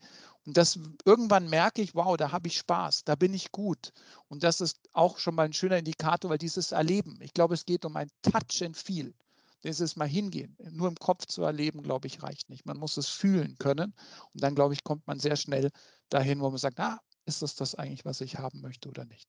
Und 0.48 0.56
das 0.56 0.78
irgendwann 1.04 1.50
merke 1.50 1.82
ich, 1.82 1.94
wow, 1.94 2.16
da 2.16 2.32
habe 2.32 2.48
ich 2.48 2.56
Spaß, 2.56 3.04
da 3.04 3.16
bin 3.16 3.34
ich 3.34 3.52
gut. 3.52 3.92
Und 4.28 4.44
das 4.44 4.62
ist 4.62 4.78
auch 4.94 5.18
schon 5.18 5.34
mal 5.34 5.42
ein 5.42 5.52
schöner 5.52 5.76
Indikator, 5.76 6.30
weil 6.30 6.38
dieses 6.38 6.72
Erleben, 6.72 7.18
ich 7.20 7.34
glaube, 7.34 7.52
es 7.52 7.66
geht 7.66 7.84
um 7.84 7.94
ein 7.96 8.10
Touch 8.22 8.62
and 8.62 8.74
Feel. 8.74 9.12
Dieses 9.62 9.96
Mal 9.96 10.08
hingehen. 10.08 10.56
Nur 10.70 10.88
im 10.88 10.96
Kopf 10.96 11.26
zu 11.26 11.42
erleben, 11.42 11.82
glaube 11.82 12.06
ich, 12.06 12.22
reicht 12.22 12.48
nicht. 12.48 12.64
Man 12.64 12.78
muss 12.78 12.96
es 12.96 13.08
fühlen 13.08 13.58
können. 13.58 13.92
Und 14.32 14.42
dann, 14.42 14.54
glaube 14.54 14.72
ich, 14.72 14.84
kommt 14.84 15.06
man 15.06 15.20
sehr 15.20 15.36
schnell 15.36 15.70
dahin, 16.08 16.40
wo 16.40 16.48
man 16.48 16.56
sagt, 16.56 16.80
ah, 16.80 16.98
ist 17.26 17.42
das 17.42 17.54
das 17.54 17.74
eigentlich, 17.74 18.06
was 18.06 18.22
ich 18.22 18.38
haben 18.38 18.62
möchte 18.62 18.88
oder 18.88 19.04
nicht? 19.04 19.28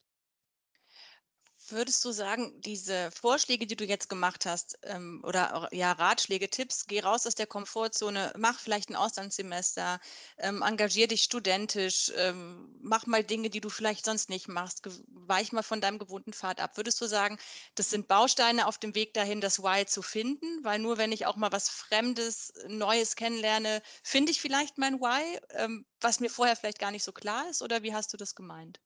Würdest 1.72 2.04
du 2.06 2.12
sagen, 2.12 2.60
diese 2.62 3.12
Vorschläge, 3.12 3.66
die 3.68 3.76
du 3.76 3.86
jetzt 3.86 4.10
gemacht 4.10 4.46
hast, 4.46 4.78
ähm, 4.84 5.22
oder 5.26 5.68
ja, 5.72 5.92
Ratschläge, 5.92 6.50
Tipps, 6.50 6.86
geh 6.88 7.00
raus 7.02 7.26
aus 7.28 7.36
der 7.36 7.48
Komfortzone, 7.48 8.34
mach 8.38 8.60
vielleicht 8.60 8.90
ein 8.90 8.96
Auslandssemester, 8.96 10.00
ähm, 10.38 10.62
engagier 10.62 11.08
dich 11.08 11.24
studentisch, 11.24 12.12
ähm, 12.16 12.76
mach 12.82 13.06
mal 13.06 13.24
Dinge, 13.24 13.50
die 13.50 13.62
du 13.62 13.70
vielleicht 13.70 14.06
sonst 14.06 14.30
nicht 14.30 14.48
machst, 14.48 14.88
weich 15.08 15.52
mal 15.52 15.64
von 15.64 15.82
deinem 15.82 16.00
gewohnten 16.00 16.34
Pfad 16.34 16.60
ab. 16.60 16.78
Würdest 16.78 17.00
du 17.02 17.08
sagen, 17.08 17.38
das 17.76 17.90
sind 17.90 18.08
Bausteine 18.08 18.66
auf 18.68 18.78
dem 18.78 18.96
Weg 18.96 19.14
dahin, 19.14 19.42
das 19.42 19.60
Why 19.60 19.86
zu 19.86 20.02
finden? 20.02 20.64
Weil 20.64 20.80
nur 20.80 20.98
wenn 20.98 21.12
ich 21.12 21.26
auch 21.26 21.36
mal 21.36 21.52
was 21.52 21.70
Fremdes, 21.70 22.54
Neues 22.68 23.16
kennenlerne, 23.16 23.82
finde 24.04 24.32
ich 24.32 24.42
vielleicht 24.42 24.78
mein 24.78 25.00
Why, 25.00 25.40
ähm, 25.52 25.86
was 26.02 26.20
mir 26.20 26.30
vorher 26.30 26.56
vielleicht 26.56 26.80
gar 26.80 26.92
nicht 26.92 27.04
so 27.04 27.12
klar 27.12 27.50
ist? 27.50 27.62
Oder 27.62 27.84
wie 27.84 27.94
hast 27.94 28.12
du 28.14 28.18
das 28.18 28.36
gemeint? 28.36 28.80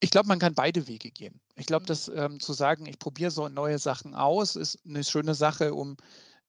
Ich 0.00 0.10
glaube, 0.10 0.28
man 0.28 0.38
kann 0.38 0.54
beide 0.54 0.86
Wege 0.86 1.10
gehen. 1.10 1.40
Ich 1.56 1.66
glaube, 1.66 1.82
mhm. 1.82 1.88
dass 1.88 2.08
ähm, 2.08 2.40
zu 2.40 2.52
sagen, 2.52 2.86
ich 2.86 2.98
probiere 2.98 3.30
so 3.30 3.48
neue 3.48 3.78
Sachen 3.78 4.14
aus, 4.14 4.56
ist 4.56 4.78
eine 4.86 5.04
schöne 5.04 5.34
Sache, 5.34 5.74
um 5.74 5.96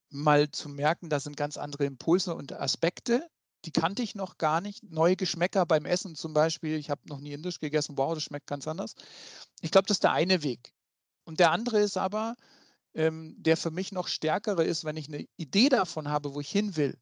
mal 0.10 0.50
zu 0.52 0.70
merken, 0.70 1.10
da 1.10 1.20
sind 1.20 1.38
ganz 1.38 1.58
andere 1.58 1.86
Impulse 1.86 2.36
und 2.36 2.54
Aspekte 2.54 3.30
die 3.66 3.72
kannte 3.72 4.02
ich 4.02 4.16
noch 4.16 4.38
gar 4.38 4.62
nicht. 4.62 4.84
Neue 4.84 5.16
Geschmäcker 5.16 5.66
beim 5.66 5.86
Essen 5.86 6.16
zum 6.16 6.34
Beispiel. 6.34 6.78
Ich 6.78 6.90
habe 6.90 7.02
noch 7.08 7.20
nie 7.20 7.34
indisch 7.34 7.60
gegessen. 7.60 7.98
Wow, 7.98 8.14
das 8.14 8.24
schmeckt 8.24 8.48
ganz 8.48 8.68
anders. 8.68 8.96
Ich 9.62 9.72
glaube, 9.72 9.88
das 9.88 9.96
ist 9.96 10.04
der 10.04 10.14
eine 10.14 10.44
Weg. 10.44 10.74
Und 11.26 11.40
der 11.40 11.52
andere 11.52 11.80
ist 11.80 11.98
aber, 11.98 12.36
ähm, 12.94 13.36
der 13.38 13.58
für 13.58 13.72
mich 13.72 13.92
noch 13.92 14.08
stärkere 14.08 14.64
ist, 14.64 14.86
wenn 14.86 14.98
ich 14.98 15.08
eine 15.08 15.26
Idee 15.38 15.70
davon 15.70 16.08
habe, 16.08 16.34
wo 16.34 16.40
ich 16.40 16.50
hin 16.50 16.76
will, 16.78 16.98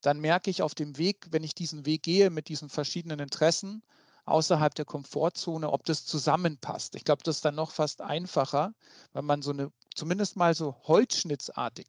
dann 0.00 0.20
merke 0.20 0.50
ich 0.50 0.62
auf 0.62 0.74
dem 0.74 0.96
Weg, 0.96 1.26
wenn 1.30 1.42
ich 1.42 1.54
diesen 1.54 1.84
Weg 1.84 2.04
gehe 2.04 2.30
mit 2.30 2.48
diesen 2.48 2.68
verschiedenen 2.68 3.18
Interessen 3.18 3.82
außerhalb 4.26 4.74
der 4.74 4.84
Komfortzone, 4.84 5.70
ob 5.70 5.84
das 5.84 6.04
zusammenpasst. 6.04 6.94
Ich 6.96 7.04
glaube, 7.04 7.22
das 7.22 7.36
ist 7.36 7.44
dann 7.44 7.54
noch 7.54 7.70
fast 7.70 8.00
einfacher, 8.00 8.74
wenn 9.12 9.24
man 9.24 9.42
so 9.42 9.52
eine, 9.52 9.72
zumindest 9.94 10.36
mal 10.36 10.54
so 10.54 10.76
holzschnittsartig 10.84 11.86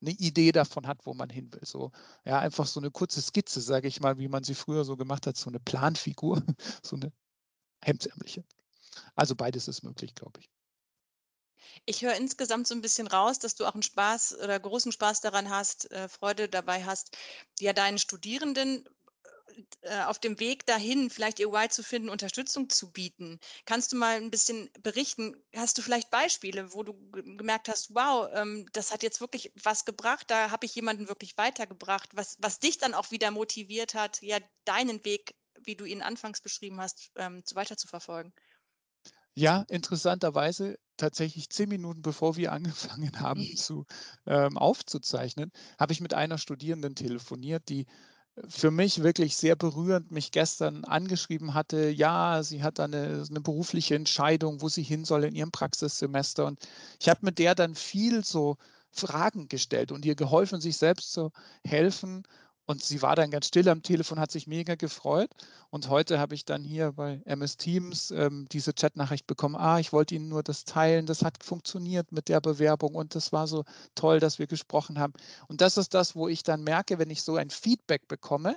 eine 0.00 0.10
Idee 0.10 0.52
davon 0.52 0.86
hat, 0.86 1.06
wo 1.06 1.14
man 1.14 1.30
hin 1.30 1.52
will. 1.52 1.64
So, 1.64 1.92
ja, 2.24 2.38
einfach 2.38 2.66
so 2.66 2.80
eine 2.80 2.90
kurze 2.90 3.22
Skizze, 3.22 3.60
sage 3.60 3.88
ich 3.88 4.00
mal, 4.00 4.18
wie 4.18 4.28
man 4.28 4.44
sie 4.44 4.54
früher 4.54 4.84
so 4.84 4.96
gemacht 4.96 5.26
hat, 5.26 5.36
so 5.36 5.50
eine 5.50 5.60
Planfigur, 5.60 6.42
so 6.82 6.96
eine 6.96 7.12
hemdsärmliche. 7.82 8.44
Also 9.14 9.34
beides 9.36 9.68
ist 9.68 9.82
möglich, 9.82 10.14
glaube 10.14 10.40
ich. 10.40 10.50
Ich 11.84 12.02
höre 12.02 12.14
insgesamt 12.14 12.66
so 12.66 12.74
ein 12.74 12.80
bisschen 12.80 13.06
raus, 13.06 13.38
dass 13.38 13.54
du 13.54 13.64
auch 13.66 13.74
einen 13.74 13.82
Spaß 13.82 14.38
oder 14.38 14.58
großen 14.60 14.92
Spaß 14.92 15.20
daran 15.20 15.50
hast, 15.50 15.90
äh, 15.90 16.08
Freude 16.08 16.48
dabei 16.48 16.84
hast, 16.84 17.16
ja 17.58 17.72
deinen 17.72 17.98
Studierenden 17.98 18.88
äh, 19.82 20.02
auf 20.04 20.18
dem 20.18 20.38
Weg 20.40 20.66
dahin, 20.66 21.10
vielleicht 21.10 21.38
ihr 21.40 21.52
Why 21.52 21.68
zu 21.68 21.82
finden, 21.82 22.08
Unterstützung 22.08 22.68
zu 22.70 22.90
bieten. 22.92 23.38
Kannst 23.64 23.92
du 23.92 23.96
mal 23.96 24.16
ein 24.16 24.30
bisschen 24.30 24.70
berichten? 24.82 25.36
Hast 25.54 25.78
du 25.78 25.82
vielleicht 25.82 26.10
Beispiele, 26.10 26.72
wo 26.74 26.82
du 26.82 26.94
gemerkt 27.12 27.68
hast, 27.68 27.94
wow, 27.94 28.28
ähm, 28.32 28.66
das 28.72 28.92
hat 28.92 29.02
jetzt 29.02 29.20
wirklich 29.20 29.52
was 29.62 29.84
gebracht, 29.84 30.30
da 30.30 30.50
habe 30.50 30.66
ich 30.66 30.74
jemanden 30.74 31.08
wirklich 31.08 31.36
weitergebracht, 31.36 32.10
was, 32.14 32.36
was 32.40 32.60
dich 32.60 32.78
dann 32.78 32.94
auch 32.94 33.10
wieder 33.10 33.30
motiviert 33.30 33.94
hat, 33.94 34.22
ja, 34.22 34.38
deinen 34.64 35.04
Weg, 35.04 35.34
wie 35.64 35.76
du 35.76 35.84
ihn 35.84 36.02
anfangs 36.02 36.40
beschrieben 36.40 36.80
hast, 36.80 37.10
ähm, 37.16 37.42
weiter 37.54 37.76
zu 37.76 37.86
verfolgen? 37.88 38.32
Ja, 39.34 39.64
interessanterweise 39.68 40.76
tatsächlich 40.98 41.48
zehn 41.50 41.68
Minuten 41.68 42.02
bevor 42.02 42.36
wir 42.36 42.52
angefangen 43.00 43.18
haben 43.20 43.50
zu 43.54 43.86
ähm, 44.26 44.58
aufzuzeichnen, 44.58 45.50
habe 45.78 45.92
ich 45.92 46.00
mit 46.00 46.14
einer 46.14 46.38
Studierenden 46.38 46.94
telefoniert, 46.94 47.68
die 47.68 47.86
für 48.48 48.70
mich 48.70 49.02
wirklich 49.02 49.36
sehr 49.36 49.56
berührend 49.56 50.10
mich 50.10 50.30
gestern 50.30 50.84
angeschrieben 50.84 51.54
hatte, 51.54 51.90
ja, 51.90 52.42
sie 52.42 52.62
hat 52.62 52.80
eine, 52.80 53.24
eine 53.28 53.40
berufliche 53.40 53.94
Entscheidung, 53.94 54.62
wo 54.62 54.68
sie 54.68 54.82
hin 54.82 55.04
soll 55.04 55.24
in 55.24 55.34
ihrem 55.34 55.50
Praxissemester. 55.52 56.46
Und 56.46 56.58
ich 57.00 57.08
habe 57.08 57.20
mit 57.22 57.38
der 57.38 57.54
dann 57.54 57.74
viel 57.74 58.24
so 58.24 58.56
Fragen 58.90 59.48
gestellt 59.48 59.92
und 59.92 60.04
ihr 60.04 60.14
geholfen, 60.14 60.60
sich 60.60 60.76
selbst 60.78 61.12
zu 61.12 61.30
helfen. 61.64 62.24
Und 62.64 62.82
sie 62.82 63.02
war 63.02 63.16
dann 63.16 63.30
ganz 63.30 63.48
still 63.48 63.68
am 63.68 63.82
Telefon, 63.82 64.20
hat 64.20 64.30
sich 64.30 64.46
mega 64.46 64.76
gefreut. 64.76 65.30
Und 65.70 65.88
heute 65.88 66.20
habe 66.20 66.34
ich 66.34 66.44
dann 66.44 66.62
hier 66.62 66.92
bei 66.92 67.20
MS 67.24 67.56
Teams 67.56 68.12
ähm, 68.12 68.46
diese 68.52 68.72
Chatnachricht 68.72 69.26
bekommen. 69.26 69.56
Ah, 69.56 69.80
ich 69.80 69.92
wollte 69.92 70.14
Ihnen 70.14 70.28
nur 70.28 70.44
das 70.44 70.64
teilen. 70.64 71.06
Das 71.06 71.22
hat 71.22 71.42
funktioniert 71.42 72.12
mit 72.12 72.28
der 72.28 72.40
Bewerbung 72.40 72.94
und 72.94 73.14
das 73.16 73.32
war 73.32 73.48
so 73.48 73.64
toll, 73.96 74.20
dass 74.20 74.38
wir 74.38 74.46
gesprochen 74.46 74.98
haben. 75.00 75.12
Und 75.48 75.60
das 75.60 75.76
ist 75.76 75.92
das, 75.94 76.14
wo 76.14 76.28
ich 76.28 76.44
dann 76.44 76.62
merke, 76.62 76.98
wenn 76.98 77.10
ich 77.10 77.22
so 77.22 77.34
ein 77.34 77.50
Feedback 77.50 78.06
bekomme 78.06 78.56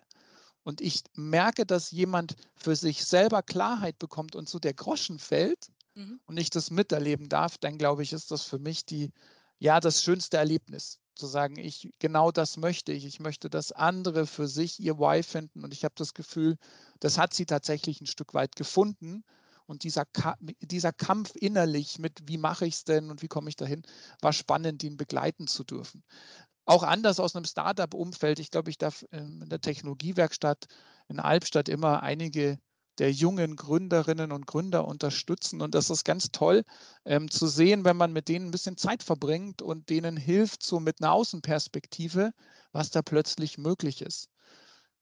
und 0.63 0.81
ich 0.81 1.03
merke, 1.15 1.65
dass 1.65 1.89
jemand 1.89 2.35
für 2.55 2.75
sich 2.75 3.05
selber 3.05 3.41
Klarheit 3.41 3.97
bekommt 3.97 4.35
und 4.35 4.47
so 4.47 4.59
der 4.59 4.75
Groschen 4.75 5.17
fällt 5.17 5.71
mhm. 5.95 6.19
und 6.27 6.37
ich 6.37 6.51
das 6.51 6.69
miterleben 6.69 7.27
darf, 7.27 7.57
dann 7.57 7.79
glaube 7.79 8.03
ich, 8.03 8.13
ist 8.13 8.29
das 8.29 8.43
für 8.43 8.59
mich 8.59 8.85
die, 8.85 9.11
ja, 9.57 9.79
das 9.79 10.03
schönste 10.03 10.37
Erlebnis 10.37 10.99
zu 11.15 11.27
sagen, 11.27 11.57
ich 11.57 11.91
genau 11.99 12.31
das 12.31 12.57
möchte 12.57 12.91
ich. 12.91 13.05
Ich 13.05 13.19
möchte, 13.19 13.49
dass 13.49 13.71
andere 13.71 14.27
für 14.27 14.47
sich 14.47 14.79
ihr 14.79 14.99
Why 14.99 15.23
finden. 15.23 15.63
Und 15.63 15.73
ich 15.73 15.83
habe 15.83 15.95
das 15.97 16.13
Gefühl, 16.13 16.57
das 16.99 17.17
hat 17.17 17.33
sie 17.33 17.45
tatsächlich 17.45 18.01
ein 18.01 18.07
Stück 18.07 18.33
weit 18.33 18.55
gefunden. 18.55 19.23
Und 19.67 19.83
dieser, 19.83 20.05
dieser 20.61 20.93
Kampf 20.93 21.35
innerlich 21.35 21.97
mit, 21.97 22.19
wie 22.27 22.37
mache 22.37 22.67
ich 22.67 22.75
es 22.75 22.83
denn 22.83 23.09
und 23.09 23.23
wie 23.23 23.27
komme 23.27 23.49
ich 23.49 23.55
dahin, 23.55 23.81
war 24.21 24.31
spannend, 24.31 24.83
ihn 24.83 24.97
begleiten 24.97 25.47
zu 25.47 25.63
dürfen. 25.63 26.03
Auch 26.65 26.83
anders 26.83 27.19
aus 27.19 27.35
einem 27.35 27.45
Startup-Umfeld. 27.45 28.39
Ich 28.39 28.51
glaube, 28.51 28.69
ich 28.69 28.77
darf 28.77 29.05
ähm, 29.11 29.41
in 29.41 29.49
der 29.49 29.61
Technologiewerkstatt 29.61 30.67
in 31.07 31.19
Albstadt 31.19 31.69
immer 31.69 32.03
einige 32.03 32.59
der 32.99 33.11
jungen 33.11 33.55
Gründerinnen 33.55 34.31
und 34.31 34.47
Gründer 34.47 34.87
unterstützen. 34.87 35.61
Und 35.61 35.75
das 35.75 35.89
ist 35.89 36.05
ganz 36.05 36.31
toll 36.31 36.63
ähm, 37.05 37.29
zu 37.31 37.47
sehen, 37.47 37.85
wenn 37.85 37.97
man 37.97 38.13
mit 38.13 38.27
denen 38.29 38.47
ein 38.47 38.51
bisschen 38.51 38.77
Zeit 38.77 39.03
verbringt 39.03 39.61
und 39.61 39.89
denen 39.89 40.17
hilft, 40.17 40.63
so 40.63 40.79
mit 40.79 41.01
einer 41.01 41.13
Außenperspektive, 41.13 42.31
was 42.71 42.91
da 42.91 43.01
plötzlich 43.01 43.57
möglich 43.57 44.01
ist 44.01 44.29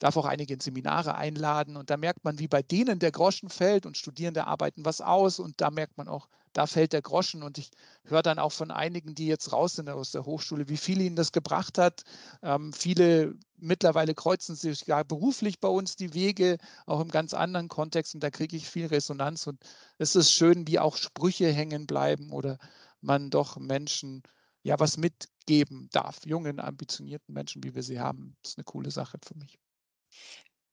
darf 0.04 0.18
auch 0.18 0.26
einige 0.26 0.54
in 0.54 0.60
Seminare 0.60 1.16
einladen 1.16 1.78
und 1.78 1.90
da 1.90 1.96
merkt 1.96 2.26
man, 2.26 2.38
wie 2.38 2.50
bei 2.50 2.62
denen 2.62 3.00
der 3.00 3.14
Groschen 3.14 3.48
fällt 3.48 3.86
und 3.86 3.98
Studierende 3.98 4.48
arbeiten 4.48 4.84
was 4.84 5.00
aus 5.00 5.40
und 5.40 5.62
da 5.62 5.72
merkt 5.72 5.98
man 5.98 6.10
auch, 6.10 6.28
da 6.52 6.68
fällt 6.68 6.92
der 6.92 7.02
Groschen 7.02 7.42
und 7.42 7.58
ich 7.58 7.72
höre 8.04 8.22
dann 8.22 8.38
auch 8.38 8.52
von 8.52 8.70
einigen, 8.70 9.16
die 9.16 9.28
jetzt 9.28 9.54
raus 9.54 9.76
sind 9.76 9.88
aus 9.88 10.12
der 10.12 10.26
Hochschule, 10.26 10.68
wie 10.68 10.76
viel 10.76 11.00
ihnen 11.00 11.16
das 11.16 11.32
gebracht 11.32 11.78
hat. 11.78 12.02
Ähm, 12.42 12.74
viele 12.74 13.36
mittlerweile 13.56 14.14
kreuzen 14.14 14.58
sich 14.58 14.86
ja 14.88 15.04
beruflich 15.04 15.62
bei 15.62 15.70
uns 15.70 15.96
die 15.96 16.14
Wege, 16.14 16.58
auch 16.86 17.00
im 17.00 17.10
ganz 17.10 17.34
anderen 17.34 17.70
Kontext 17.70 18.14
und 18.14 18.22
da 18.22 18.30
kriege 18.30 18.58
ich 18.58 18.70
viel 18.70 18.88
Resonanz 18.88 19.48
und 19.48 19.64
es 20.00 20.18
ist 20.18 20.34
schön, 20.34 20.68
wie 20.68 20.80
auch 20.80 20.98
Sprüche 20.98 21.50
hängen 21.50 21.88
bleiben 21.88 22.34
oder 22.34 22.58
man 23.00 23.30
doch 23.30 23.56
Menschen 23.56 24.22
ja 24.64 24.78
was 24.82 24.98
mitgeben 24.98 25.88
darf, 25.94 26.26
jungen, 26.26 26.60
ambitionierten 26.60 27.34
Menschen, 27.34 27.64
wie 27.64 27.74
wir 27.74 27.84
sie 27.84 28.02
haben. 28.02 28.36
Das 28.42 28.52
ist 28.52 28.58
eine 28.58 28.66
coole 28.66 28.92
Sache 28.92 29.18
für 29.26 29.38
mich. 29.38 29.58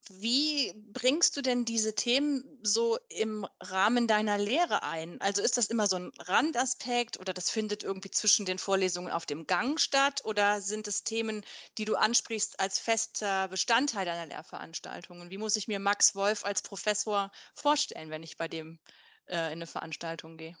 Wie 0.09 0.73
bringst 0.91 1.37
du 1.37 1.41
denn 1.41 1.63
diese 1.63 1.95
Themen 1.95 2.43
so 2.63 2.97
im 3.09 3.47
Rahmen 3.61 4.07
deiner 4.07 4.37
Lehre 4.37 4.83
ein? 4.83 5.21
Also 5.21 5.41
ist 5.41 5.57
das 5.57 5.67
immer 5.67 5.87
so 5.87 5.95
ein 5.95 6.11
Randaspekt 6.19 7.19
oder 7.19 7.33
das 7.33 7.49
findet 7.49 7.83
irgendwie 7.83 8.09
zwischen 8.09 8.45
den 8.45 8.57
Vorlesungen 8.57 9.11
auf 9.11 9.25
dem 9.25 9.47
Gang 9.47 9.79
statt 9.79 10.21
oder 10.25 10.61
sind 10.61 10.87
es 10.87 11.03
Themen, 11.03 11.45
die 11.77 11.85
du 11.85 11.95
ansprichst 11.95 12.59
als 12.59 12.79
fester 12.79 13.47
Bestandteil 13.47 14.05
deiner 14.05 14.25
Lehrveranstaltungen? 14.25 15.29
Wie 15.29 15.37
muss 15.37 15.55
ich 15.55 15.67
mir 15.67 15.79
Max 15.79 16.15
Wolf 16.15 16.45
als 16.45 16.61
Professor 16.63 17.31
vorstellen, 17.55 18.09
wenn 18.09 18.23
ich 18.23 18.37
bei 18.37 18.47
dem 18.47 18.79
äh, 19.27 19.35
in 19.35 19.53
eine 19.53 19.67
Veranstaltung 19.67 20.35
gehe? 20.37 20.57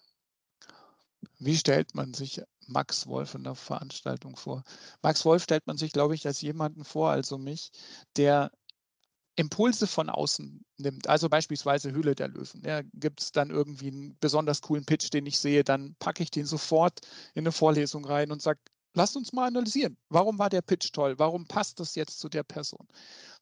Wie 1.39 1.57
stellt 1.57 1.93
man 1.93 2.13
sich 2.13 2.41
Max 2.67 3.05
Wolf 3.05 3.35
in 3.35 3.43
der 3.43 3.55
Veranstaltung 3.55 4.37
vor? 4.37 4.63
Max 5.01 5.25
Wolf 5.25 5.43
stellt 5.43 5.67
man 5.67 5.77
sich, 5.77 5.91
glaube 5.91 6.15
ich, 6.15 6.25
als 6.25 6.41
jemanden 6.41 6.85
vor, 6.85 7.09
also 7.11 7.37
mich, 7.37 7.71
der 8.15 8.51
Impulse 9.35 9.87
von 9.87 10.09
außen 10.09 10.63
nimmt, 10.77 11.07
also 11.07 11.29
beispielsweise 11.29 11.91
Höhle 11.91 12.15
der 12.15 12.27
Löwen. 12.27 12.61
Ja, 12.65 12.81
Gibt 12.93 13.21
es 13.21 13.31
dann 13.31 13.49
irgendwie 13.49 13.87
einen 13.87 14.17
besonders 14.19 14.61
coolen 14.61 14.85
Pitch, 14.85 15.09
den 15.13 15.25
ich 15.25 15.39
sehe, 15.39 15.63
dann 15.63 15.95
packe 15.99 16.23
ich 16.23 16.31
den 16.31 16.45
sofort 16.45 16.99
in 17.33 17.43
eine 17.43 17.51
Vorlesung 17.51 18.05
rein 18.05 18.31
und 18.31 18.41
sage, 18.41 18.59
lasst 18.93 19.15
uns 19.15 19.33
mal 19.33 19.47
analysieren. 19.47 19.97
Warum 20.09 20.37
war 20.37 20.49
der 20.49 20.61
Pitch 20.61 20.91
toll? 20.91 21.17
Warum 21.17 21.45
passt 21.45 21.79
das 21.79 21.95
jetzt 21.95 22.19
zu 22.19 22.29
der 22.29 22.43
Person? 22.43 22.87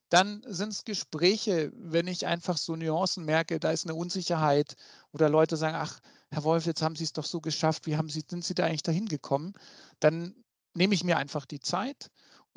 Dann 0.09 0.41
sind 0.47 0.69
es 0.69 0.85
Gespräche, 0.85 1.71
wenn 1.75 2.07
ich 2.07 2.25
einfach 2.25 2.57
so 2.57 2.75
Nuancen 2.75 3.25
merke, 3.25 3.59
da 3.59 3.71
ist 3.71 3.85
eine 3.85 3.95
Unsicherheit 3.95 4.75
oder 5.11 5.29
Leute 5.29 5.55
sagen, 5.55 5.75
ach, 5.75 5.99
Herr 6.31 6.43
Wolf, 6.43 6.65
jetzt 6.65 6.81
haben 6.81 6.95
Sie 6.95 7.03
es 7.03 7.13
doch 7.13 7.25
so 7.25 7.41
geschafft, 7.41 7.85
wie 7.87 7.97
haben 7.97 8.09
Sie, 8.09 8.23
sind 8.27 8.43
Sie 8.43 8.55
da 8.55 8.65
eigentlich 8.65 8.83
dahin 8.83 9.07
gekommen? 9.07 9.53
Dann 9.99 10.35
nehme 10.73 10.93
ich 10.93 11.03
mir 11.03 11.17
einfach 11.17 11.45
die 11.45 11.59
Zeit 11.59 12.09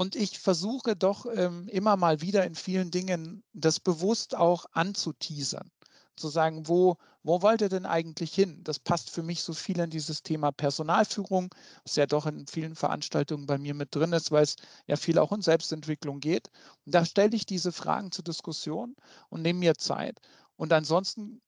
und 0.03 0.17
ich 0.17 0.41
versuche 0.41 0.97
doch 0.97 1.27
ähm, 1.33 1.69
immer 1.69 1.97
mal 1.97 2.21
wieder 2.21 2.45
in 2.45 2.57
vielen 2.57 2.91
Dingen 2.91 3.45
das 3.53 3.79
bewusst 3.79 4.35
auch 4.35 4.67
anzuteasern. 4.73 5.71
Zu 6.17 6.29
sagen, 6.29 6.67
wo, 6.67 6.97
wo 7.23 7.41
wollt 7.41 7.61
ihr 7.61 7.69
denn 7.69 7.87
eigentlich 7.87 8.35
hin? 8.35 8.65
Das 8.65 8.81
passt 8.81 9.11
für 9.11 9.23
mich 9.23 9.45
so 9.45 9.53
viel 9.53 9.79
in 9.79 9.91
dieses 9.91 10.25
Thema 10.25 10.51
Personalführung, 10.51 11.55
was 11.85 11.95
ja 11.95 12.07
doch 12.07 12.27
in 12.27 12.49
vielen 12.49 12.75
Veranstaltungen 12.75 13.47
bei 13.47 13.59
mir 13.59 13.75
mit 13.75 13.95
drin 13.95 14.13
ist, 14.13 14.33
weil 14.33 14.43
es 14.43 14.57
ja 14.89 14.97
viel 14.97 15.21
auch 15.21 15.31
um 15.31 15.41
Selbstentwicklung 15.41 16.19
geht. 16.19 16.51
Und 16.85 16.97
da 16.97 17.05
stelle 17.05 17.37
ich 17.37 17.47
diese 17.47 17.71
Fragen 17.71 18.11
zur 18.11 18.25
Diskussion 18.25 18.97
und 19.29 19.43
nehme 19.43 19.61
mir 19.61 19.77
Zeit. 19.77 20.19
Und 20.57 20.73
ansonsten 20.73 21.41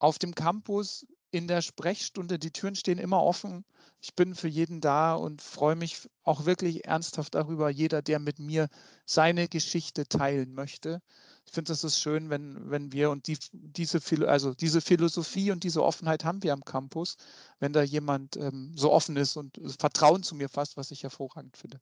auf 0.00 0.18
dem 0.18 0.34
Campus 0.34 1.06
in 1.34 1.48
der 1.48 1.62
Sprechstunde, 1.62 2.38
die 2.38 2.52
Türen 2.52 2.76
stehen 2.76 2.98
immer 2.98 3.20
offen. 3.20 3.64
Ich 4.00 4.14
bin 4.14 4.36
für 4.36 4.46
jeden 4.46 4.80
da 4.80 5.14
und 5.14 5.42
freue 5.42 5.74
mich 5.74 6.08
auch 6.22 6.46
wirklich 6.46 6.86
ernsthaft 6.86 7.34
darüber, 7.34 7.68
jeder, 7.70 8.02
der 8.02 8.20
mit 8.20 8.38
mir 8.38 8.68
seine 9.04 9.48
Geschichte 9.48 10.06
teilen 10.06 10.54
möchte. 10.54 11.02
Ich 11.44 11.52
finde, 11.52 11.72
es 11.72 11.82
ist 11.82 11.98
schön, 11.98 12.30
wenn, 12.30 12.70
wenn 12.70 12.92
wir 12.92 13.10
und 13.10 13.26
die, 13.26 13.36
diese, 13.52 14.00
also 14.28 14.54
diese 14.54 14.80
Philosophie 14.80 15.50
und 15.50 15.64
diese 15.64 15.82
Offenheit 15.82 16.24
haben 16.24 16.44
wir 16.44 16.52
am 16.52 16.64
Campus, 16.64 17.16
wenn 17.58 17.72
da 17.72 17.82
jemand 17.82 18.36
ähm, 18.36 18.72
so 18.76 18.92
offen 18.92 19.16
ist 19.16 19.36
und 19.36 19.60
Vertrauen 19.78 20.22
zu 20.22 20.36
mir 20.36 20.48
fasst, 20.48 20.76
was 20.76 20.92
ich 20.92 21.02
hervorragend 21.02 21.56
finde. 21.56 21.80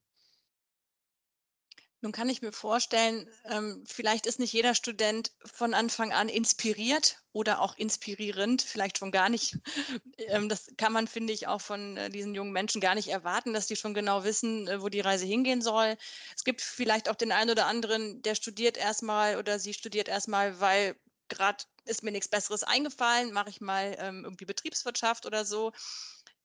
Nun 2.02 2.10
kann 2.10 2.28
ich 2.28 2.42
mir 2.42 2.52
vorstellen, 2.52 3.30
ähm, 3.48 3.84
vielleicht 3.86 4.26
ist 4.26 4.40
nicht 4.40 4.52
jeder 4.52 4.74
Student 4.74 5.30
von 5.44 5.72
Anfang 5.72 6.12
an 6.12 6.28
inspiriert 6.28 7.22
oder 7.32 7.60
auch 7.60 7.76
inspirierend, 7.76 8.60
vielleicht 8.60 8.98
schon 8.98 9.12
gar 9.12 9.28
nicht. 9.28 9.56
Ähm, 10.18 10.48
das 10.48 10.66
kann 10.76 10.92
man, 10.92 11.08
finde 11.08 11.32
ich, 11.32 11.48
auch 11.48 11.60
von 11.60 11.96
äh, 11.96 12.08
diesen 12.10 12.34
jungen 12.34 12.52
Menschen 12.52 12.80
gar 12.80 12.94
nicht 12.94 13.08
erwarten, 13.08 13.54
dass 13.54 13.66
die 13.66 13.76
schon 13.76 13.94
genau 13.94 14.24
wissen, 14.24 14.68
äh, 14.68 14.80
wo 14.80 14.88
die 14.88 15.00
Reise 15.00 15.24
hingehen 15.26 15.62
soll. 15.62 15.96
Es 16.36 16.44
gibt 16.44 16.60
vielleicht 16.60 17.08
auch 17.08 17.16
den 17.16 17.32
einen 17.32 17.50
oder 17.50 17.66
anderen, 17.66 18.22
der 18.22 18.34
studiert 18.36 18.76
erstmal 18.76 19.36
oder 19.36 19.58
sie 19.58 19.74
studiert 19.74 20.08
erstmal, 20.08 20.60
weil 20.60 20.96
gerade 21.28 21.64
ist 21.86 22.02
mir 22.02 22.12
nichts 22.12 22.28
Besseres 22.28 22.62
eingefallen, 22.62 23.32
mache 23.32 23.50
ich 23.50 23.60
mal 23.60 23.96
ähm, 23.98 24.24
irgendwie 24.24 24.44
Betriebswirtschaft 24.44 25.26
oder 25.26 25.44
so. 25.44 25.72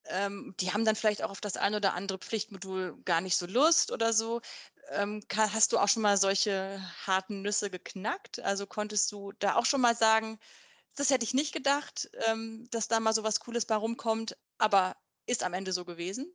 Ähm, 0.09 0.55
die 0.59 0.73
haben 0.73 0.85
dann 0.85 0.95
vielleicht 0.95 1.23
auch 1.23 1.29
auf 1.31 1.41
das 1.41 1.57
ein 1.57 1.75
oder 1.75 1.93
andere 1.93 2.17
Pflichtmodul 2.19 3.01
gar 3.03 3.21
nicht 3.21 3.37
so 3.37 3.45
Lust 3.45 3.91
oder 3.91 4.13
so. 4.13 4.41
Ähm, 4.89 5.21
hast 5.35 5.73
du 5.73 5.79
auch 5.79 5.87
schon 5.89 6.03
mal 6.03 6.17
solche 6.17 6.81
harten 7.05 7.41
Nüsse 7.41 7.69
geknackt? 7.69 8.39
Also 8.39 8.67
konntest 8.67 9.11
du 9.11 9.31
da 9.39 9.55
auch 9.55 9.65
schon 9.65 9.81
mal 9.81 9.95
sagen, 9.95 10.39
das 10.95 11.09
hätte 11.11 11.25
ich 11.25 11.33
nicht 11.35 11.53
gedacht, 11.53 12.09
ähm, 12.27 12.67
dass 12.71 12.87
da 12.89 12.99
mal 12.99 13.13
so 13.13 13.23
was 13.23 13.39
Cooles 13.41 13.65
bei 13.65 13.75
rumkommt, 13.75 14.37
aber 14.59 14.97
ist 15.27 15.43
am 15.43 15.53
Ende 15.53 15.73
so 15.73 15.85
gewesen? 15.85 16.33